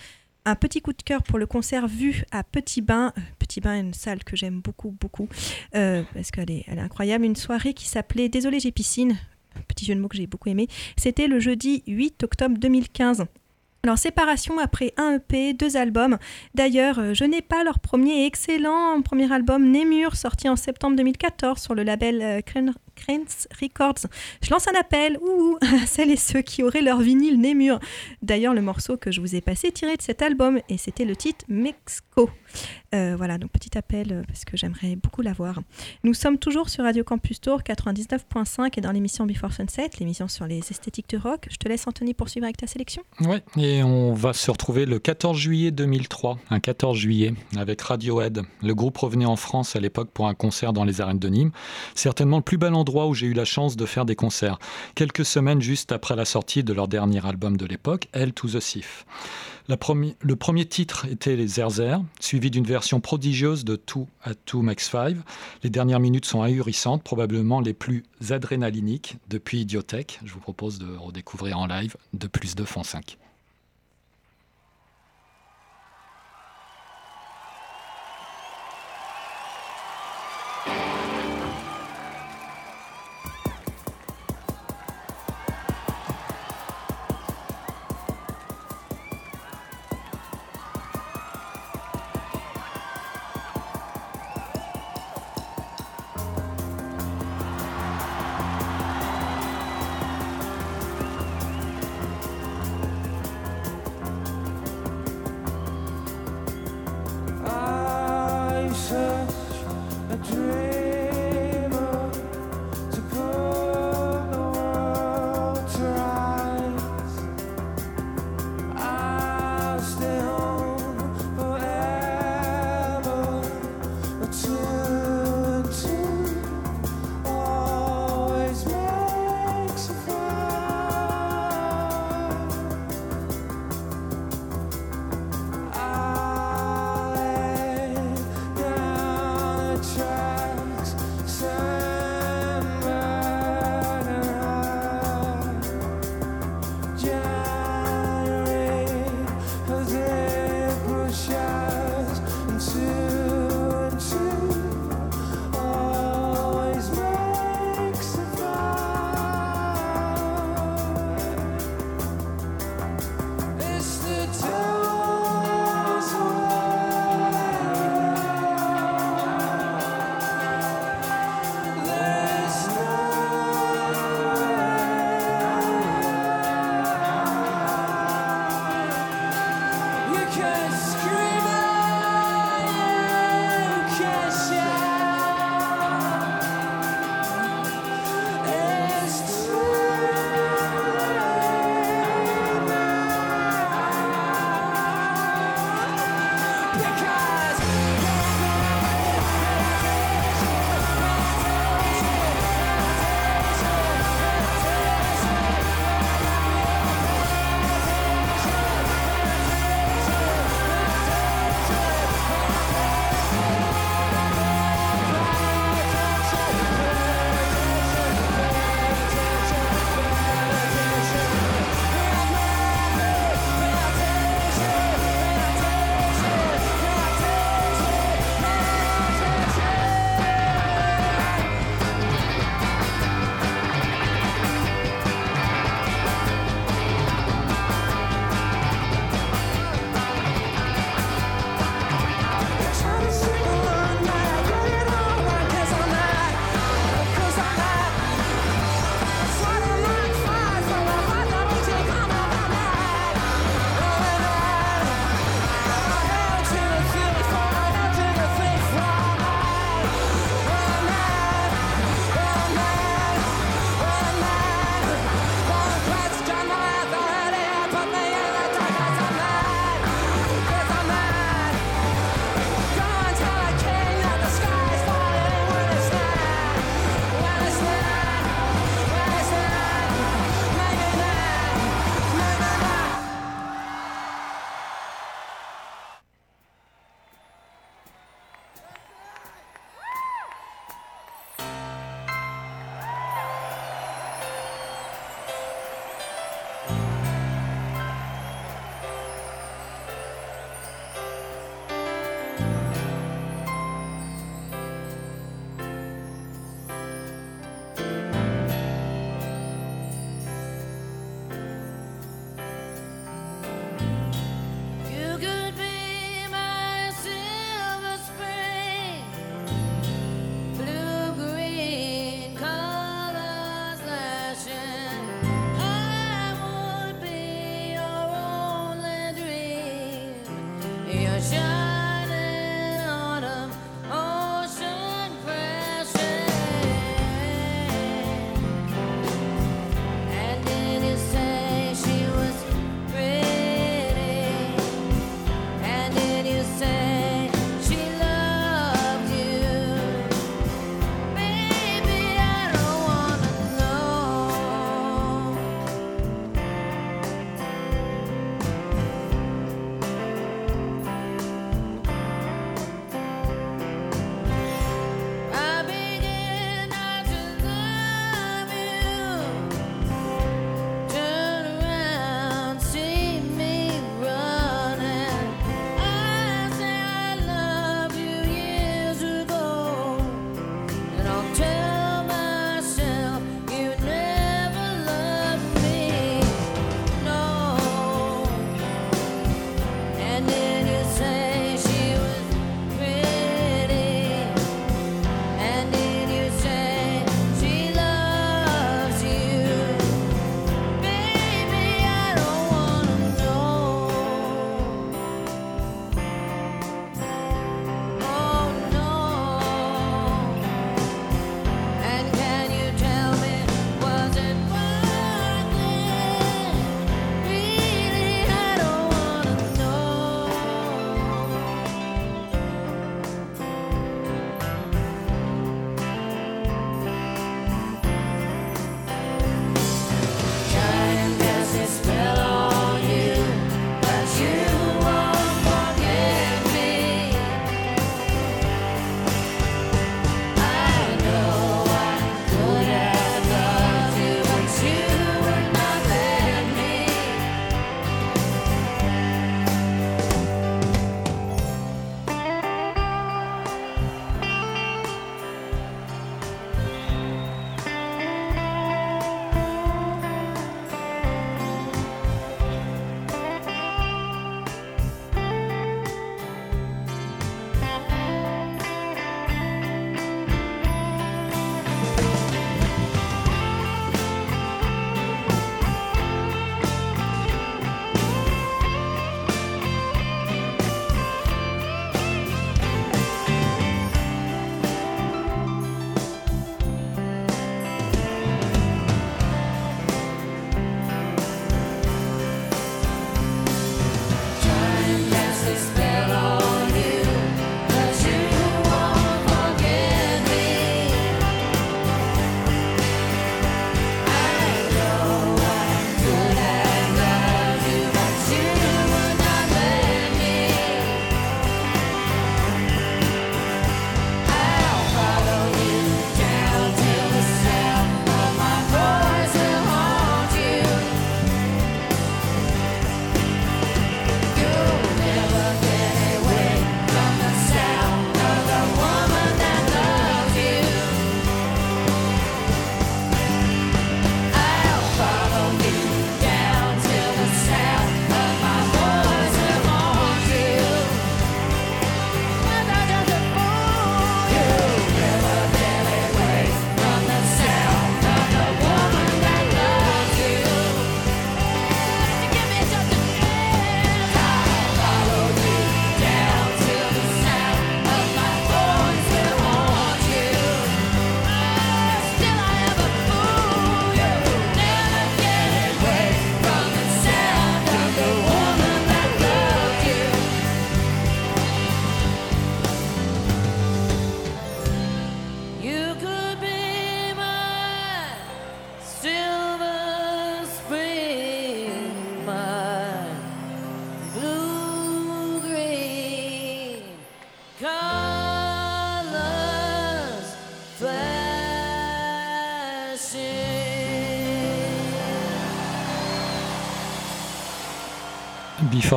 Un 0.44 0.54
petit 0.54 0.80
coup 0.80 0.92
de 0.92 1.02
cœur 1.02 1.22
pour 1.22 1.38
le 1.38 1.46
concert 1.46 1.88
vu 1.88 2.24
à 2.30 2.44
Petit 2.44 2.80
Bain. 2.80 3.12
Euh, 3.18 3.20
Petit 3.38 3.60
Bain 3.60 3.74
est 3.74 3.80
une 3.80 3.94
salle 3.94 4.24
que 4.24 4.36
j'aime 4.36 4.60
beaucoup, 4.60 4.92
beaucoup, 4.92 5.28
parce 5.72 6.30
qu'elle 6.30 6.50
est, 6.50 6.64
elle 6.68 6.78
est 6.78 6.82
incroyable. 6.82 7.24
Une 7.24 7.36
soirée 7.36 7.74
qui 7.74 7.86
s'appelait 7.86 8.28
Désolé, 8.28 8.60
j'ai 8.60 8.72
piscine. 8.72 9.18
Petit 9.68 9.86
jeu 9.86 9.94
de 9.94 10.00
mots 10.00 10.08
que 10.08 10.16
j'ai 10.16 10.26
beaucoup 10.26 10.48
aimé. 10.48 10.68
C'était 10.96 11.28
le 11.28 11.40
jeudi 11.40 11.82
8 11.86 12.22
octobre 12.22 12.58
2015. 12.58 13.24
Alors, 13.86 13.98
séparation 13.98 14.58
après 14.58 14.92
un 14.96 15.12
EP, 15.12 15.52
deux 15.52 15.76
albums. 15.76 16.18
D'ailleurs, 16.56 16.98
euh, 16.98 17.14
je 17.14 17.22
n'ai 17.22 17.40
pas 17.40 17.62
leur 17.62 17.78
premier 17.78 18.26
excellent 18.26 19.00
premier 19.00 19.32
album, 19.32 19.70
Némur, 19.70 20.16
sorti 20.16 20.48
en 20.48 20.56
septembre 20.56 20.96
2014 20.96 21.62
sur 21.62 21.72
le 21.76 21.84
label 21.84 22.20
euh, 22.20 22.40
Cranes 22.96 23.24
Records. 23.60 24.08
Je 24.42 24.50
lance 24.50 24.66
un 24.68 24.78
appel 24.78 25.18
ouh, 25.20 25.56
à 25.60 25.86
celles 25.86 26.10
et 26.10 26.16
ceux 26.16 26.42
qui 26.42 26.62
auraient 26.62 26.82
leur 26.82 27.00
vinyle 27.00 27.40
Némur. 27.40 27.78
D'ailleurs, 28.22 28.54
le 28.54 28.62
morceau 28.62 28.96
que 28.96 29.12
je 29.12 29.20
vous 29.20 29.34
ai 29.34 29.40
passé 29.40 29.70
tiré 29.70 29.96
de 29.96 30.02
cet 30.02 30.22
album 30.22 30.58
et 30.68 30.78
c'était 30.78 31.04
le 31.04 31.14
titre 31.14 31.44
Mexico. 31.48 32.30
Euh, 32.94 33.14
voilà, 33.16 33.38
donc 33.38 33.50
petit 33.50 33.76
appel 33.76 34.12
euh, 34.12 34.22
parce 34.26 34.44
que 34.44 34.56
j'aimerais 34.56 34.96
beaucoup 34.96 35.22
l'avoir. 35.22 35.60
Nous 36.04 36.14
sommes 36.14 36.38
toujours 36.38 36.68
sur 36.68 36.84
Radio 36.84 37.04
Campus 37.04 37.40
Tour 37.40 37.60
99.5 37.60 38.70
et 38.76 38.80
dans 38.80 38.92
l'émission 38.92 39.26
Before 39.26 39.52
Sunset, 39.52 39.90
l'émission 40.00 40.28
sur 40.28 40.46
les 40.46 40.58
esthétiques 40.58 41.10
de 41.10 41.18
rock. 41.18 41.46
Je 41.50 41.56
te 41.56 41.68
laisse 41.68 41.86
Anthony 41.86 42.14
poursuivre 42.14 42.44
avec 42.44 42.56
ta 42.56 42.66
sélection. 42.66 43.02
Oui, 43.20 43.38
et 43.56 43.82
on 43.82 44.14
va 44.14 44.32
se 44.32 44.50
retrouver 44.50 44.86
le 44.86 44.98
14 44.98 45.36
juillet 45.36 45.70
2003, 45.70 46.38
un 46.50 46.60
14 46.60 46.96
juillet, 46.96 47.34
avec 47.56 47.80
Radiohead. 47.82 48.42
Le 48.62 48.74
groupe 48.74 48.96
revenait 48.96 49.26
en 49.26 49.36
France 49.36 49.76
à 49.76 49.80
l'époque 49.80 50.10
pour 50.10 50.28
un 50.28 50.34
concert 50.34 50.72
dans 50.72 50.84
les 50.84 51.00
arènes 51.00 51.18
de 51.18 51.28
Nîmes. 51.28 51.50
Certainement 51.94 52.38
le 52.38 52.42
plus 52.42 52.56
bel 52.56 52.74
endroit 52.86 53.08
où 53.08 53.14
j'ai 53.14 53.26
eu 53.26 53.32
la 53.32 53.44
chance 53.44 53.76
de 53.76 53.84
faire 53.84 54.04
des 54.04 54.14
concerts. 54.14 54.60
Quelques 54.94 55.24
semaines 55.24 55.60
juste 55.60 55.90
après 55.90 56.14
la 56.14 56.24
sortie 56.24 56.62
de 56.62 56.72
leur 56.72 56.86
dernier 56.86 57.26
album 57.26 57.56
de 57.56 57.66
l'époque, 57.66 58.06
Hell 58.12 58.32
to 58.32 58.48
the 58.48 58.60
Sif. 58.60 59.04
Le 59.68 60.36
premier 60.36 60.66
titre 60.66 61.06
était 61.06 61.34
Les 61.34 61.48
Zerzer, 61.48 61.98
suivi 62.20 62.52
d'une 62.52 62.64
version 62.64 63.00
prodigieuse 63.00 63.64
de 63.64 63.74
Two 63.74 64.06
at 64.22 64.36
Two 64.44 64.62
Max 64.62 64.88
Five. 64.88 65.24
Les 65.64 65.70
dernières 65.70 65.98
minutes 65.98 66.26
sont 66.26 66.42
ahurissantes, 66.42 67.02
probablement 67.02 67.60
les 67.60 67.74
plus 67.74 68.04
adrénaliniques 68.30 69.16
depuis 69.28 69.62
Idiotech. 69.62 70.20
Je 70.24 70.32
vous 70.32 70.38
propose 70.38 70.78
de 70.78 70.86
redécouvrir 70.96 71.58
en 71.58 71.66
live 71.66 71.96
de 72.12 72.28
plus 72.28 72.54
de 72.54 72.62
fond 72.62 72.84
5. 72.84 73.18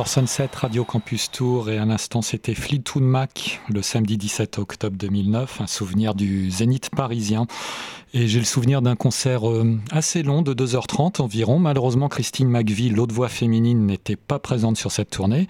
Before 0.00 0.08
Sunset, 0.08 0.48
Radio 0.54 0.82
Campus 0.82 1.30
Tour, 1.30 1.68
et 1.68 1.76
à 1.76 1.84
l'instant 1.84 2.22
c'était 2.22 2.54
Fleetwood 2.54 3.02
Mac, 3.02 3.60
le 3.68 3.82
samedi 3.82 4.16
17 4.16 4.58
octobre 4.58 4.96
2009, 4.96 5.60
un 5.60 5.66
souvenir 5.66 6.14
du 6.14 6.50
Zénith 6.50 6.88
parisien. 6.88 7.46
Et 8.14 8.26
j'ai 8.26 8.38
le 8.38 8.46
souvenir 8.46 8.80
d'un 8.80 8.96
concert 8.96 9.46
euh, 9.46 9.78
assez 9.90 10.22
long, 10.22 10.40
de 10.40 10.54
2h30 10.54 11.20
environ. 11.20 11.58
Malheureusement, 11.58 12.08
Christine 12.08 12.48
McVie, 12.48 12.88
l'autre 12.88 13.14
voix 13.14 13.28
féminine, 13.28 13.84
n'était 13.84 14.16
pas 14.16 14.38
présente 14.38 14.78
sur 14.78 14.90
cette 14.90 15.10
tournée. 15.10 15.48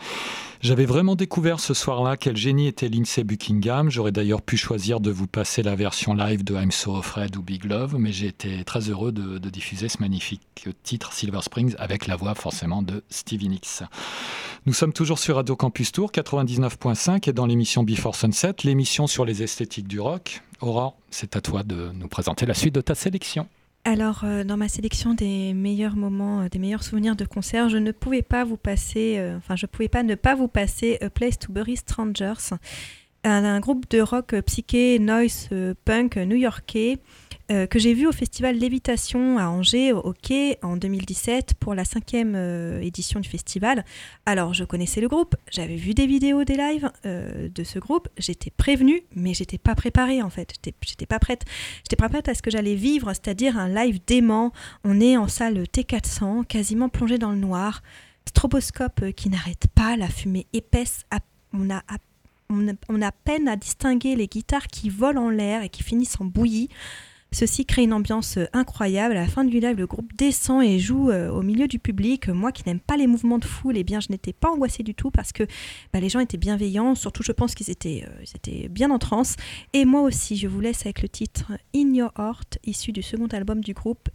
J'avais 0.63 0.85
vraiment 0.85 1.17
découvert 1.17 1.59
ce 1.59 1.73
soir-là 1.73 2.19
quel 2.19 2.37
génie 2.37 2.67
était 2.67 2.91
Lindsay 2.91 3.25
Buckingham. 3.25 3.91
J'aurais 3.91 4.13
d'ailleurs 4.13 4.43
pu 4.43 4.59
choisir 4.59 5.01
de 5.01 5.11
vous 5.11 5.27
passer 5.27 5.63
la 5.63 5.75
version 5.75 6.13
live 6.13 6.45
de 6.45 6.55
I'm 6.55 6.71
So 6.71 6.97
Afraid 6.97 7.35
ou 7.39 7.43
Big 7.43 7.65
Love, 7.65 7.97
mais 7.99 8.13
j'ai 8.13 8.27
été 8.27 8.63
très 8.65 8.91
heureux 8.91 9.11
de, 9.11 9.39
diffuser 9.49 9.89
ce 9.89 9.97
magnifique 10.01 10.69
titre 10.83 11.15
Silver 11.15 11.41
Springs 11.41 11.75
avec 11.79 12.07
la 12.07 12.15
voix 12.15 12.35
forcément 12.35 12.83
de 12.83 13.03
Stevie 13.09 13.49
Nicks. 13.49 13.85
Nous 14.67 14.75
sommes 14.75 14.93
toujours 14.93 15.19
sur 15.19 15.37
Radio 15.37 15.57
Campus 15.57 15.93
Tour 15.93 16.13
99.5 16.13 17.31
et 17.31 17.33
dans 17.33 17.47
l'émission 17.47 17.83
Before 17.83 18.15
Sunset, 18.15 18.57
l'émission 18.65 19.07
sur 19.07 19.25
les 19.25 19.43
esthétiques 19.43 19.89
du 19.89 19.99
rock. 19.99 20.43
Aurore, 20.61 20.95
c'est 21.11 21.37
à 21.37 21.41
toi 21.41 21.63
de 21.63 21.91
nous 21.95 22.09
présenter 22.09 22.45
la 22.45 22.53
suite 22.53 22.75
de 22.75 22.83
ta 22.83 22.95
sélection. 22.95 23.49
Alors, 23.85 24.25
euh, 24.25 24.45
dans 24.45 24.59
ma 24.59 24.69
sélection 24.69 25.15
des 25.15 25.55
meilleurs 25.55 25.97
moments, 25.97 26.43
euh, 26.43 26.49
des 26.49 26.59
meilleurs 26.59 26.83
souvenirs 26.83 27.17
de 27.17 27.25
concert, 27.25 27.71
je 27.71 27.79
ne 27.79 27.93
pouvais 27.93 28.21
pas 28.21 28.45
vous 28.45 28.59
passer, 28.59 29.17
euh, 29.19 29.39
enfin, 29.39 29.57
je 29.57 29.65
pouvais 29.65 29.89
pas 29.89 30.03
ne 30.03 30.15
pas 30.15 30.35
vous 30.35 30.49
passer 30.49 30.99
A 31.01 31.09
Place 31.09 31.39
to 31.39 31.51
Bury 31.51 31.77
Strangers, 31.77 32.57
un, 33.25 33.61
groupe 33.61 33.89
de 33.91 34.01
rock 34.01 34.35
psyché, 34.43 34.99
noise, 34.99 35.49
punk 35.85 36.17
new-yorkais 36.17 36.99
euh, 37.51 37.67
que 37.67 37.81
j'ai 37.81 37.95
vu 37.95 38.07
au 38.07 38.13
festival 38.13 38.57
Lévitation 38.57 39.37
à 39.37 39.49
Angers, 39.49 39.93
au 39.93 40.13
Quai, 40.13 40.59
en 40.63 40.77
2017, 40.77 41.55
pour 41.59 41.75
la 41.75 41.85
cinquième 41.85 42.35
euh, 42.37 42.81
édition 42.81 43.19
du 43.19 43.29
festival. 43.29 43.85
Alors, 44.25 44.55
je 44.55 44.63
connaissais 44.63 45.01
le 45.01 45.09
groupe, 45.09 45.35
j'avais 45.51 45.75
vu 45.75 45.93
des 45.93 46.07
vidéos, 46.07 46.45
des 46.45 46.57
lives 46.57 46.93
euh, 47.07 47.49
de 47.49 47.65
ce 47.65 47.81
groupe, 47.81 48.09
j'étais 48.19 48.51
prévenue, 48.51 49.03
mais 49.17 49.35
j'étais 49.35 49.59
pas 49.59 49.75
préparée 49.75 50.23
en 50.23 50.31
fait, 50.31 50.55
j'étais 50.85 51.07
pas 51.07 51.19
prête. 51.19 51.45
J'étais 51.79 51.97
pas 51.97 52.09
prête 52.09 52.29
à 52.29 52.35
ce 52.35 52.43
que 52.43 52.53
j'allais 52.53 52.77
vivre, 52.77 53.09
c'est-à-dire 53.09 53.59
un 53.59 53.69
live 53.69 53.99
dément. 54.07 54.53
On 54.85 55.01
est 55.01 55.17
en 55.17 55.27
salle 55.27 55.65
T400, 55.65 56.45
quasiment 56.45 56.89
plongé 56.89 57.19
dans 57.19 57.33
le 57.33 57.39
noir, 57.39 57.83
stroboscope 58.29 59.11
qui 59.17 59.29
n'arrête 59.29 59.67
pas, 59.75 59.97
la 59.97 60.09
fumée 60.09 60.47
épaisse, 60.53 61.05
on 61.53 61.69
on 62.89 63.03
a 63.03 63.13
peine 63.13 63.49
à 63.49 63.57
distinguer 63.57 64.17
les 64.17 64.27
guitares 64.27 64.67
qui 64.67 64.89
volent 64.89 65.27
en 65.27 65.31
l'air 65.31 65.63
et 65.63 65.69
qui 65.69 65.83
finissent 65.83 66.21
en 66.21 66.25
bouillie. 66.25 66.69
Ceci 67.33 67.65
crée 67.65 67.85
une 67.85 67.93
ambiance 67.93 68.39
euh, 68.39 68.47
incroyable. 68.53 69.17
À 69.17 69.21
la 69.21 69.27
fin 69.27 69.45
du 69.45 69.61
live, 69.61 69.77
le 69.77 69.87
groupe 69.87 70.13
descend 70.15 70.63
et 70.65 70.79
joue 70.79 71.11
euh, 71.11 71.31
au 71.31 71.43
milieu 71.43 71.69
du 71.69 71.79
public. 71.79 72.29
Moi 72.29 72.51
qui 72.51 72.65
n'aime 72.67 72.81
pas 72.81 72.97
les 72.97 73.07
mouvements 73.07 73.39
de 73.39 73.45
foule, 73.45 73.77
eh 73.77 73.85
bien, 73.85 74.01
je 74.01 74.09
n'étais 74.11 74.33
pas 74.33 74.51
angoissée 74.51 74.83
du 74.83 74.95
tout 74.95 75.11
parce 75.11 75.33
que 75.33 75.45
bah, 75.93 76.01
les 76.01 76.09
gens 76.09 76.21
étaient 76.21 76.39
bienveillants. 76.39 76.95
Surtout, 76.95 77.23
je 77.23 77.33
pense 77.33 77.55
qu'ils 77.55 77.71
étaient, 77.71 78.05
euh, 78.07 78.25
étaient 78.35 78.69
bien 78.69 78.91
en 78.91 78.99
transe. 78.99 79.37
Et 79.73 79.85
moi 79.85 80.03
aussi, 80.03 80.37
je 80.37 80.49
vous 80.49 80.61
laisse 80.61 80.81
avec 80.83 81.03
le 81.03 81.09
titre 81.09 81.53
In 81.75 81.95
Your 81.95 82.13
Heart, 82.19 82.59
issu 82.65 82.91
du 82.93 83.03
second 83.03 83.29
album 83.29 83.63
du 83.63 83.75
groupe, 83.75 84.09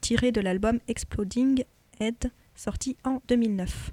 tiré 0.00 0.32
de 0.32 0.40
l'album 0.40 0.78
Exploding 0.88 1.64
Head, 2.00 2.30
sorti 2.54 2.96
en 3.04 3.20
2009. 3.28 3.92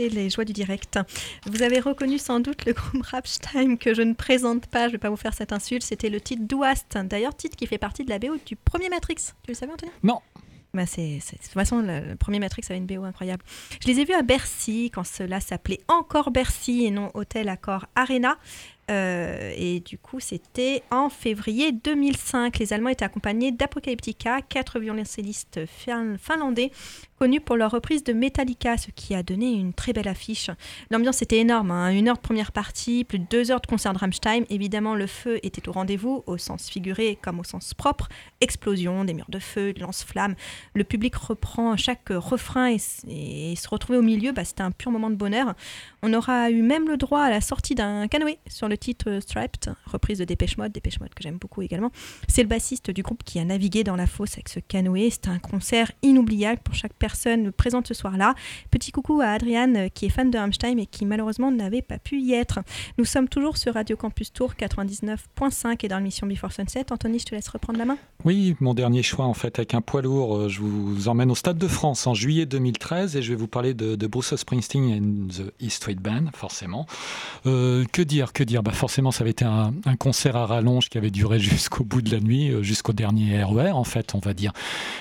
C'est 0.00 0.08
les 0.08 0.30
joies 0.30 0.44
du 0.44 0.52
direct. 0.52 0.98
Vous 1.46 1.62
avez 1.62 1.78
reconnu 1.80 2.18
sans 2.18 2.40
doute 2.40 2.64
le 2.64 2.72
groupe 2.72 3.02
Rammstein 3.02 3.76
que 3.76 3.92
je 3.94 4.02
ne 4.02 4.14
présente 4.14 4.66
pas, 4.66 4.82
je 4.84 4.86
ne 4.86 4.92
vais 4.92 4.98
pas 4.98 5.10
vous 5.10 5.16
faire 5.16 5.34
cette 5.34 5.52
insulte, 5.52 5.82
c'était 5.82 6.08
le 6.08 6.20
titre 6.20 6.42
d'Ouast, 6.46 6.96
d'ailleurs 7.04 7.36
titre 7.36 7.56
qui 7.56 7.66
fait 7.66 7.78
partie 7.78 8.04
de 8.04 8.10
la 8.10 8.18
BO 8.18 8.36
du 8.46 8.56
premier 8.56 8.88
Matrix. 8.88 9.16
Tu 9.42 9.48
le 9.50 9.54
savais 9.54 9.72
Anthony 9.72 9.92
Non, 10.02 10.20
bah 10.72 10.86
c'est- 10.86 11.02
de 11.18 11.36
toute 11.42 11.48
façon, 11.52 11.80
le, 11.80 12.00
le 12.00 12.16
premier 12.16 12.38
Matrix 12.38 12.62
avait 12.70 12.78
une 12.78 12.86
BO 12.86 13.04
incroyable. 13.04 13.42
Je 13.82 13.88
les 13.88 14.00
ai 14.00 14.04
vus 14.04 14.14
à 14.14 14.22
Bercy, 14.22 14.90
quand 14.94 15.04
cela 15.04 15.40
s'appelait 15.40 15.80
encore 15.88 16.30
Bercy 16.30 16.86
et 16.86 16.90
non 16.90 17.10
Hôtel 17.14 17.48
Accor 17.50 17.86
Arena. 17.94 18.38
Euh, 18.90 19.52
et 19.56 19.78
du 19.80 19.98
coup, 19.98 20.18
c'était 20.18 20.82
en 20.90 21.10
février 21.10 21.70
2005. 21.70 22.58
Les 22.58 22.72
Allemands 22.72 22.88
étaient 22.90 23.04
accompagnés 23.04 23.52
d'Apocalyptica, 23.52 24.40
quatre 24.42 24.80
violoncellistes 24.80 25.60
fin- 25.66 26.16
finlandais 26.18 26.72
connus 27.20 27.40
pour 27.42 27.56
leur 27.58 27.70
reprise 27.70 28.02
de 28.02 28.14
Metallica, 28.14 28.78
ce 28.78 28.90
qui 28.92 29.14
a 29.14 29.22
donné 29.22 29.52
une 29.52 29.74
très 29.74 29.92
belle 29.92 30.08
affiche. 30.08 30.48
L'ambiance 30.90 31.20
était 31.20 31.36
énorme, 31.36 31.70
hein. 31.70 31.90
une 31.90 32.08
heure 32.08 32.16
de 32.16 32.20
première 32.22 32.50
partie, 32.50 33.04
plus 33.04 33.18
de 33.18 33.26
deux 33.28 33.50
heures 33.50 33.60
de 33.60 33.66
concert 33.66 33.92
de 33.92 33.98
Rammstein. 33.98 34.44
Évidemment, 34.48 34.94
le 34.94 35.06
feu 35.06 35.38
était 35.42 35.68
au 35.68 35.72
rendez-vous, 35.72 36.24
au 36.26 36.38
sens 36.38 36.70
figuré 36.70 37.18
comme 37.20 37.38
au 37.38 37.44
sens 37.44 37.74
propre. 37.74 38.08
Explosion, 38.40 39.04
des 39.04 39.12
murs 39.12 39.26
de 39.28 39.38
feu, 39.38 39.74
de 39.74 39.80
lance-flammes. 39.80 40.34
Le 40.74 40.82
public 40.82 41.14
reprend 41.14 41.76
chaque 41.76 42.08
refrain 42.08 42.68
et, 42.70 42.76
s- 42.76 43.04
et 43.06 43.54
se 43.54 43.68
retrouver 43.68 43.98
au 43.98 44.02
milieu, 44.02 44.32
bah, 44.32 44.46
c'était 44.46 44.62
un 44.62 44.70
pur 44.70 44.90
moment 44.90 45.10
de 45.10 45.16
bonheur. 45.16 45.52
On 46.02 46.14
aura 46.14 46.50
eu 46.50 46.62
même 46.62 46.88
le 46.88 46.96
droit 46.96 47.20
à 47.20 47.28
la 47.28 47.42
sortie 47.42 47.74
d'un 47.74 48.08
canoë 48.08 48.38
sur 48.48 48.66
le 48.66 48.78
titre 48.78 49.10
euh, 49.10 49.20
Striped, 49.20 49.74
reprise 49.84 50.18
de 50.20 50.24
Dépêche 50.24 50.56
Mode, 50.56 50.72
Dépêche 50.72 50.98
Mode 51.00 51.12
que 51.12 51.22
j'aime 51.22 51.36
beaucoup 51.36 51.60
également. 51.60 51.92
C'est 52.28 52.40
le 52.42 52.48
bassiste 52.48 52.90
du 52.90 53.02
groupe 53.02 53.24
qui 53.24 53.38
a 53.38 53.44
navigué 53.44 53.84
dans 53.84 53.96
la 53.96 54.06
fosse 54.06 54.32
avec 54.32 54.48
ce 54.48 54.58
canoë. 54.60 55.10
C'était 55.10 55.28
un 55.28 55.38
concert 55.38 55.92
inoubliable 56.00 56.62
pour 56.64 56.74
chaque 56.74 56.94
personne 56.94 57.09
présente 57.56 57.86
ce 57.86 57.94
soir-là. 57.94 58.34
Petit 58.70 58.92
coucou 58.92 59.20
à 59.20 59.26
Adriane 59.28 59.76
euh, 59.76 59.88
qui 59.88 60.06
est 60.06 60.10
fan 60.10 60.30
de 60.30 60.38
Rammstein 60.38 60.78
et 60.78 60.86
qui 60.86 61.06
malheureusement 61.06 61.50
n'avait 61.50 61.82
pas 61.82 61.98
pu 61.98 62.20
y 62.20 62.34
être. 62.34 62.60
Nous 62.98 63.04
sommes 63.04 63.28
toujours 63.28 63.56
sur 63.56 63.74
Radio 63.74 63.96
Campus 63.96 64.32
Tour 64.32 64.54
99.5 64.58 65.76
et 65.84 65.88
dans 65.88 65.98
l'émission 65.98 66.26
Before 66.26 66.52
Sunset. 66.52 66.86
Anthony, 66.90 67.18
je 67.18 67.26
te 67.26 67.34
laisse 67.34 67.48
reprendre 67.48 67.78
la 67.78 67.84
main. 67.84 67.96
Oui, 68.24 68.56
mon 68.60 68.74
dernier 68.74 69.02
choix 69.02 69.24
en 69.24 69.34
fait 69.34 69.58
avec 69.58 69.74
un 69.74 69.80
poids 69.80 70.02
lourd. 70.02 70.36
euh, 70.36 70.48
Je 70.48 70.60
vous 70.60 71.08
emmène 71.08 71.30
au 71.30 71.34
Stade 71.34 71.58
de 71.58 71.68
France 71.68 72.06
en 72.06 72.14
juillet 72.14 72.46
2013 72.46 73.16
et 73.16 73.22
je 73.22 73.30
vais 73.30 73.36
vous 73.36 73.46
parler 73.48 73.74
de, 73.74 73.96
de 73.96 74.06
Bruce 74.06 74.34
Springsteen 74.34 74.92
and 74.92 75.28
the 75.32 75.52
E 75.64 75.68
Street 75.68 75.94
Band, 75.94 76.26
forcément. 76.34 76.86
Euh, 77.46 77.84
que 77.92 78.02
dire, 78.02 78.32
que 78.32 78.44
dire? 78.44 78.62
Bah 78.62 78.72
Forcément, 78.72 79.10
ça 79.10 79.22
avait 79.22 79.30
été 79.30 79.44
un, 79.44 79.72
un 79.84 79.96
concert 79.96 80.36
à 80.36 80.46
rallonge 80.46 80.88
qui 80.88 80.98
avait 80.98 81.10
duré 81.10 81.38
jusqu'au 81.40 81.84
bout 81.84 82.02
de 82.02 82.10
la 82.10 82.20
nuit, 82.20 82.50
euh, 82.50 82.62
jusqu'au 82.62 82.92
dernier 82.92 83.42
RER 83.42 83.72
en 83.72 83.84
fait, 83.84 84.14
on 84.14 84.18
va 84.18 84.34
dire. 84.34 84.52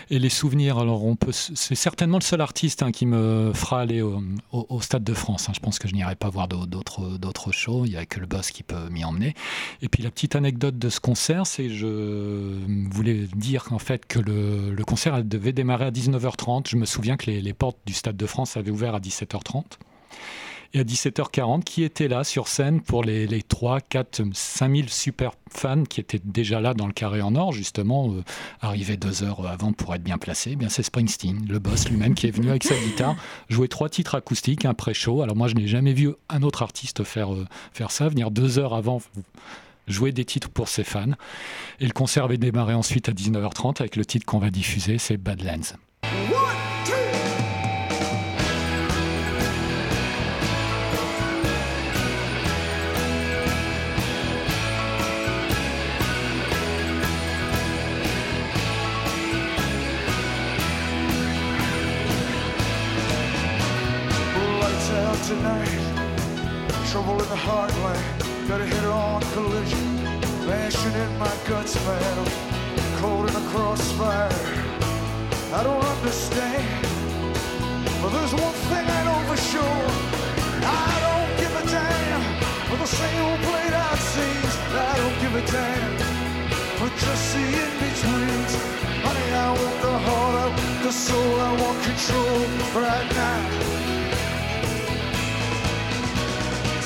Et 0.10 0.20
les 0.20 0.30
souvenirs, 0.30 0.78
alors 0.80 1.05
on 1.05 1.16
peut, 1.16 1.32
c'est 1.32 1.76
certainement 2.00 2.20
le 2.20 2.24
seul 2.24 2.39
artiste 2.39 2.82
hein, 2.82 2.93
qui 2.93 3.06
me 3.06 3.52
fera 3.54 3.82
aller 3.82 4.02
au, 4.02 4.82
Stade 4.82 5.04
de 5.04 5.14
France. 5.14 5.50
hein. 5.50 5.52
Je 5.54 5.60
pense 5.60 5.80
que 5.80 5.89
je 5.89 5.93
n'irai 5.93 6.16
pas 6.16 6.30
voir 6.30 6.47
d'au- 6.47 6.66
d'autres 6.66 7.52
shows. 7.52 7.84
Il 7.86 7.89
n'y 7.89 7.97
a 7.97 8.06
que 8.06 8.22
le 8.22 8.26
boss 8.26 8.52
qui 8.52 8.64
peut 8.64 8.88
m'y 8.89 9.04
emmener. 9.04 9.34
Et 9.82 9.89
puis 9.89 10.02
la 10.02 10.10
petite 10.10 10.38
anecdote 10.38 10.80
de 10.80 10.88
ce 10.88 11.02
concert, 11.02 11.45
c'est 11.45 11.64
que 11.64 11.74
je 11.74 12.56
voulais 12.89 13.28
dire 13.36 13.66
en 13.72 13.80
fait 13.80 14.06
que 14.06 14.20
le, 14.20 14.82
concert 14.86 15.22
devait 15.26 15.52
démarrer 15.52 15.88
à 15.88 15.91
19h30. 15.91 16.70
Je 16.70 16.78
me 16.78 16.86
souviens 16.86 17.18
que 17.18 17.26
les, 17.30 17.41
les 17.41 17.54
portes 17.54 17.80
du 17.86 17.91
Stade 17.91 18.16
de 18.16 18.26
France 18.26 18.56
avaient 18.56 18.72
ouvert 18.72 18.95
à 18.95 19.02
17h30. 19.02 19.64
Et 20.74 20.82
à 20.82 20.84
17h40, 20.84 21.64
qui 21.64 21.84
était 21.84 22.08
là 22.08 22.24
sur 22.24 22.48
scène 22.48 22.82
pour 22.82 23.04
les, 23.04 23.26
les 23.26 23.42
3, 23.42 23.80
4, 23.82 24.22
5000 24.34 24.90
super 24.90 25.32
fans 25.50 25.84
qui 25.84 26.00
étaient 26.00 26.22
déjà 26.24 26.62
là 26.62 26.76
dans 26.76 26.86
le 26.86 26.94
carré 26.94 27.22
en 27.22 27.36
or, 27.36 27.54
justement, 27.54 28.12
euh, 28.12 28.24
arrivés 28.62 28.96
deux 28.96 29.24
heures 29.24 29.48
avant 29.48 29.74
pour 29.74 29.96
être 29.96 30.04
bien 30.04 30.20
placés 30.20 30.52
Eh 30.54 30.56
bien 30.56 30.70
C'est 30.70 30.84
Springsteen, 30.84 31.48
le 31.50 31.58
boss 31.58 31.90
lui-même, 31.90 32.14
qui 32.14 32.28
est 32.28 32.32
venu 32.32 32.50
avec 32.50 32.64
sa 32.64 32.76
guitare 32.76 33.16
jouer 33.50 33.68
trois 33.68 33.90
titres 33.90 34.14
acoustiques, 34.14 34.66
un 34.66 34.76
pré-show. 34.76 35.24
Alors 35.24 35.36
moi, 35.36 35.48
je 35.48 35.56
n'ai 35.56 35.68
jamais 35.68 35.94
vu 35.94 36.14
un 36.30 36.44
autre 36.44 36.62
artiste 36.62 37.04
faire, 37.04 37.34
euh, 37.34 37.48
faire 37.74 37.90
ça, 37.90 38.08
venir 38.08 38.30
deux 38.30 38.60
heures 38.60 38.76
avant 38.76 39.02
jouer 39.88 40.12
des 40.12 40.24
titres 40.24 40.50
pour 40.50 40.68
ses 40.68 40.84
fans. 40.84 41.14
Et 41.80 41.88
le 41.88 41.94
concert 41.94 42.26
avait 42.26 42.38
démarré 42.38 42.76
ensuite 42.76 43.10
à 43.10 43.12
19h30 43.12 43.80
avec 43.80 43.96
le 43.96 44.06
titre 44.06 44.26
qu'on 44.26 44.38
va 44.38 44.52
diffuser, 44.52 45.00
c'est 45.00 45.18
Badlands. 45.18 45.74
In 71.76 73.34
the 73.34 73.46
crossfire. 73.52 74.32
I 75.54 75.62
don't 75.64 75.84
understand. 75.84 76.86
But 78.02 78.10
there's 78.10 78.34
one 78.34 78.58
thing 78.70 78.86
I 78.98 79.02
know 79.08 79.20
for 79.30 79.38
sure. 79.38 79.86
I 80.66 80.92
don't 81.06 81.32
give 81.42 81.54
a 81.62 81.66
damn 81.70 82.22
for 82.70 82.78
the 82.78 82.88
same 82.88 83.22
old 83.22 83.40
played 83.48 83.74
out 83.74 84.00
scenes. 84.12 84.56
I 84.74 84.94
don't 85.02 85.18
give 85.22 85.36
a 85.36 85.46
damn 85.52 85.94
for 86.80 86.90
just 87.04 87.34
the 87.36 87.44
in-betweens. 87.64 88.54
Honey, 89.06 89.30
I 89.32 89.50
want 89.62 89.78
the 89.86 89.96
heart, 90.06 90.52
want 90.58 90.84
the 90.84 90.92
soul, 90.92 91.36
I 91.40 91.52
want 91.62 91.78
control 91.84 92.40
right 92.82 93.10
now. 93.22 93.42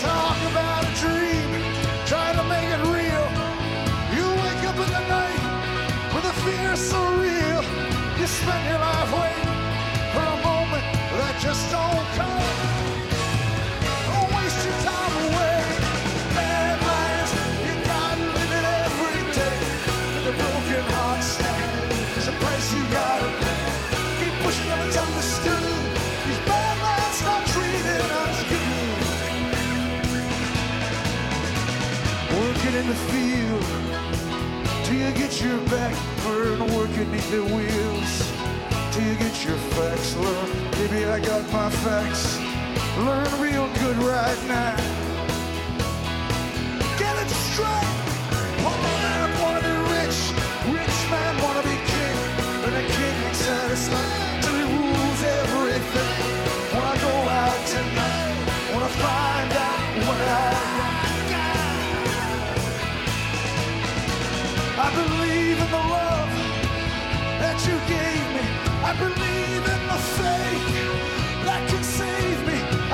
Talk 0.04 0.40
about 0.52 0.84
a 0.84 0.94
dream, 1.00 1.43
is 6.74 6.89
so 6.89 7.01
real. 7.21 7.61
You 8.17 8.26
spend 8.26 8.63
your 8.69 8.80
life 8.80 9.11
waiting 9.13 9.57
for 10.13 10.26
a 10.36 10.38
moment 10.41 10.86
that 11.17 11.36
just 11.39 11.63
don't 11.69 12.07
come. 12.17 12.49
Don't 14.09 14.30
waste 14.34 14.61
your 14.65 14.78
time 14.82 15.15
away. 15.28 15.59
Bad 16.34 16.78
you 17.65 17.74
gotta 17.91 18.26
live 18.38 18.53
it 18.59 18.65
every 18.86 19.21
day. 19.38 19.59
Broken 20.41 20.86
is 22.17 22.28
a 22.28 22.36
price 22.41 22.67
you 22.76 22.84
gotta 22.89 23.30
pay. 23.43 23.63
Keep 24.19 24.36
pushing 24.41 24.69
it's 24.82 24.97
understood. 24.97 25.65
These 26.26 26.41
bad 26.49 26.76
treating 27.53 28.09
us 28.24 28.39
good. 28.51 28.97
Working 32.39 32.76
in 32.82 32.86
the 32.93 32.99
field 33.09 33.63
till 34.86 34.97
you 35.03 35.11
get 35.21 35.32
your 35.39 35.59
back 35.69 36.12
beneath 37.06 37.32
their 37.32 37.44
wheels. 37.44 38.32
Till 38.92 39.04
you 39.04 39.16
get 39.16 39.46
your 39.46 39.58
facts, 39.76 40.16
learn. 40.16 40.72
Maybe 40.72 41.06
I 41.06 41.20
got 41.20 41.44
my 41.52 41.70
facts. 41.70 42.40
Learn 42.98 43.42
real 43.42 43.68
good 43.80 43.98
right 43.98 44.48
now. 44.48 44.93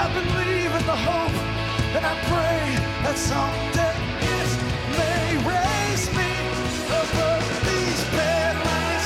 I 0.10 0.14
believe 0.14 0.72
in 0.74 0.86
the 0.88 0.96
hope, 0.96 1.38
and 1.96 2.04
I 2.04 2.16
pray 2.34 2.62
that 3.06 3.16
someday 3.16 3.94
it 4.26 4.50
may 4.98 5.38
raise 5.46 6.06
me 6.18 6.32
above 6.90 7.46
these 7.70 8.02
bad 8.18 8.56
lines. 8.66 9.06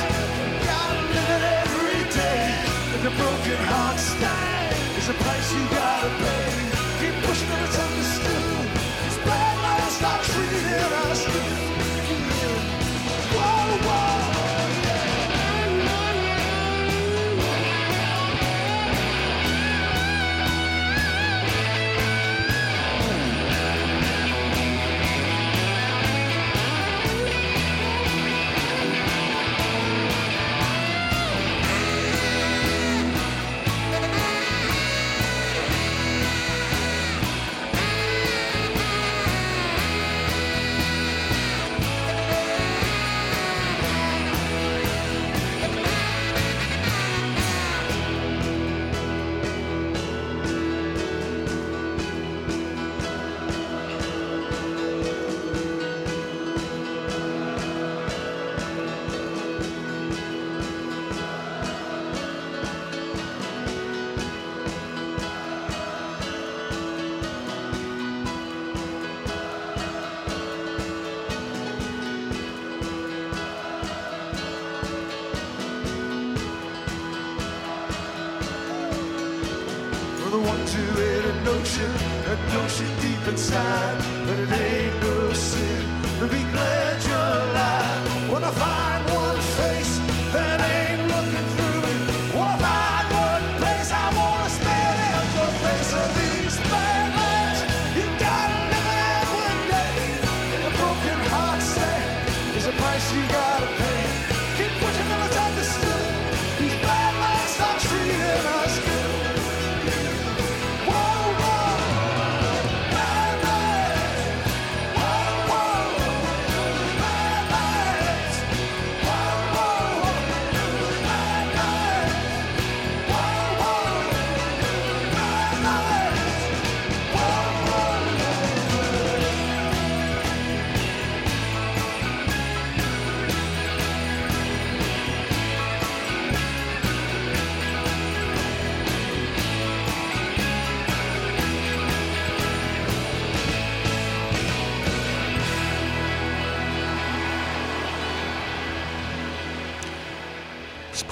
Gotta 0.64 1.02
live 1.12 1.30
it 1.36 1.44
every 1.60 2.02
day. 2.08 2.44
And 2.94 3.02
the 3.04 3.12
broken 3.20 3.60
heart 3.68 3.98
style 4.00 4.72
is 4.96 5.08
a 5.10 5.14
price 5.14 5.52
you 5.52 5.64
gotta 5.76 6.08
pay. 6.24 6.33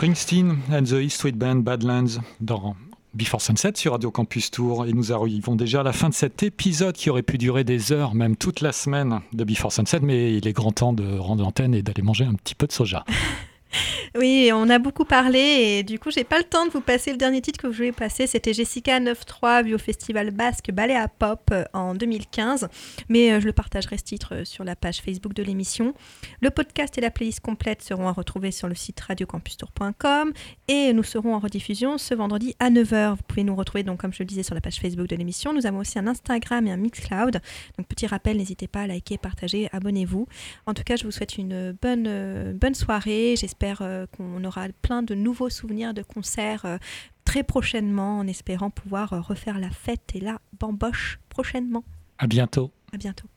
Springsteen 0.03 0.57
and 0.73 0.83
the 0.83 1.01
East 1.01 1.19
Street 1.19 1.37
Band 1.37 1.59
Badlands 1.59 2.19
dans 2.41 2.75
Before 3.15 3.41
Sunset 3.41 3.75
sur 3.77 3.93
Radio 3.93 4.11
Campus 4.11 4.51
Tour 4.51 4.85
et 4.85 4.93
nous 4.93 5.13
arrivons 5.13 5.55
déjà 5.55 5.79
à 5.79 5.83
la 5.85 5.93
fin 5.93 6.09
de 6.09 6.15
cet 6.15 6.43
épisode 6.43 6.97
qui 6.97 7.09
aurait 7.09 7.23
pu 7.23 7.39
durer 7.39 7.63
des 7.63 7.93
heures, 7.93 8.13
même 8.17 8.35
toute 8.35 8.63
la 8.63 8.73
semaine 8.73 9.21
de 9.33 9.45
Before 9.45 9.71
Sunset, 9.71 10.01
mais 10.03 10.35
il 10.37 10.49
est 10.49 10.53
grand 10.53 10.73
temps 10.73 10.93
de 10.93 11.19
rendre 11.19 11.45
l'antenne 11.45 11.73
et 11.73 11.83
d'aller 11.83 12.03
manger 12.03 12.25
un 12.25 12.35
petit 12.35 12.57
peu 12.57 12.67
de 12.67 12.73
soja. 12.73 13.05
Oui, 14.15 14.51
on 14.53 14.69
a 14.69 14.79
beaucoup 14.79 15.05
parlé 15.05 15.39
et 15.39 15.83
du 15.83 15.99
coup, 15.99 16.11
j'ai 16.11 16.25
pas 16.25 16.39
le 16.39 16.45
temps 16.45 16.67
de 16.67 16.71
vous 16.71 16.81
passer 16.81 17.13
le 17.13 17.17
dernier 17.17 17.41
titre 17.41 17.59
que 17.59 17.71
je 17.71 17.77
voulais 17.77 17.93
passer. 17.93 18.27
C'était 18.27 18.53
Jessica 18.53 19.01
9.3, 19.01 19.65
vue 19.65 19.75
au 19.75 19.79
festival 19.79 20.31
basque 20.31 20.71
Ballet 20.71 20.97
à 20.97 21.09
Pop 21.09 21.51
euh, 21.51 21.65
en 21.73 21.95
2015. 21.95 22.69
Mais 23.09 23.33
euh, 23.33 23.41
je 23.41 23.47
le 23.47 23.53
partagerai 23.53 23.97
ce 23.97 24.05
titre 24.05 24.35
euh, 24.35 24.45
sur 24.45 24.65
la 24.65 24.77
page 24.77 25.01
Facebook 25.01 25.33
de 25.33 25.43
l'émission. 25.43 25.95
Le 26.41 26.51
podcast 26.51 26.97
et 26.99 27.01
la 27.01 27.11
playlist 27.11 27.41
complète 27.41 27.83
seront 27.83 28.07
à 28.07 28.13
retrouver 28.13 28.51
sur 28.51 28.69
le 28.69 28.75
site 28.75 29.01
radiocampustour.com 29.01 30.33
et 30.69 30.93
nous 30.93 31.03
serons 31.03 31.35
en 31.35 31.39
rediffusion 31.39 31.97
ce 31.97 32.15
vendredi 32.15 32.55
à 32.59 32.71
9h. 32.71 33.17
Vous 33.17 33.23
pouvez 33.27 33.45
nous 33.45 33.57
retrouver, 33.57 33.83
donc, 33.83 34.01
comme 34.01 34.13
je 34.13 34.19
le 34.23 34.27
disais, 34.27 34.43
sur 34.43 34.55
la 34.55 34.61
page 34.61 34.77
Facebook 34.77 35.07
de 35.07 35.17
l'émission. 35.17 35.55
Nous 35.55 35.67
avons 35.67 35.79
aussi 35.79 35.99
un 35.99 36.07
Instagram 36.07 36.67
et 36.67 36.73
un 36.73 36.77
Mixcloud. 36.77 37.41
Donc, 37.79 37.89
petit 37.89 38.07
rappel, 38.07 38.37
n'hésitez 38.37 38.69
pas 38.69 38.83
à 38.83 38.87
liker, 38.87 39.17
partager, 39.17 39.71
abonnez-vous. 39.73 40.27
En 40.67 40.75
tout 40.75 40.83
cas, 40.83 40.97
je 40.97 41.05
vous 41.05 41.11
souhaite 41.11 41.39
une 41.39 41.73
bonne, 41.81 42.53
bonne 42.61 42.75
soirée. 42.75 43.35
J'espère 43.39 43.62
euh, 43.81 44.07
qu'on 44.07 44.45
aura 44.45 44.69
plein 44.83 45.03
de 45.03 45.15
nouveaux 45.15 45.51
souvenirs 45.51 45.95
de 45.95 46.03
concerts 46.03 46.65
euh, 46.65 46.79
très 47.25 47.43
prochainement, 47.43 48.19
en 48.19 48.27
espérant 48.27 48.71
pouvoir 48.71 49.13
euh, 49.13 49.21
refaire 49.21 49.59
la 49.59 49.71
fête 49.71 50.13
et 50.15 50.21
la 50.21 50.41
bamboche 50.59 51.19
prochainement. 51.29 51.85
À 52.19 52.27
bientôt. 52.27 52.71
À 52.93 52.99
bientôt. 52.99 53.29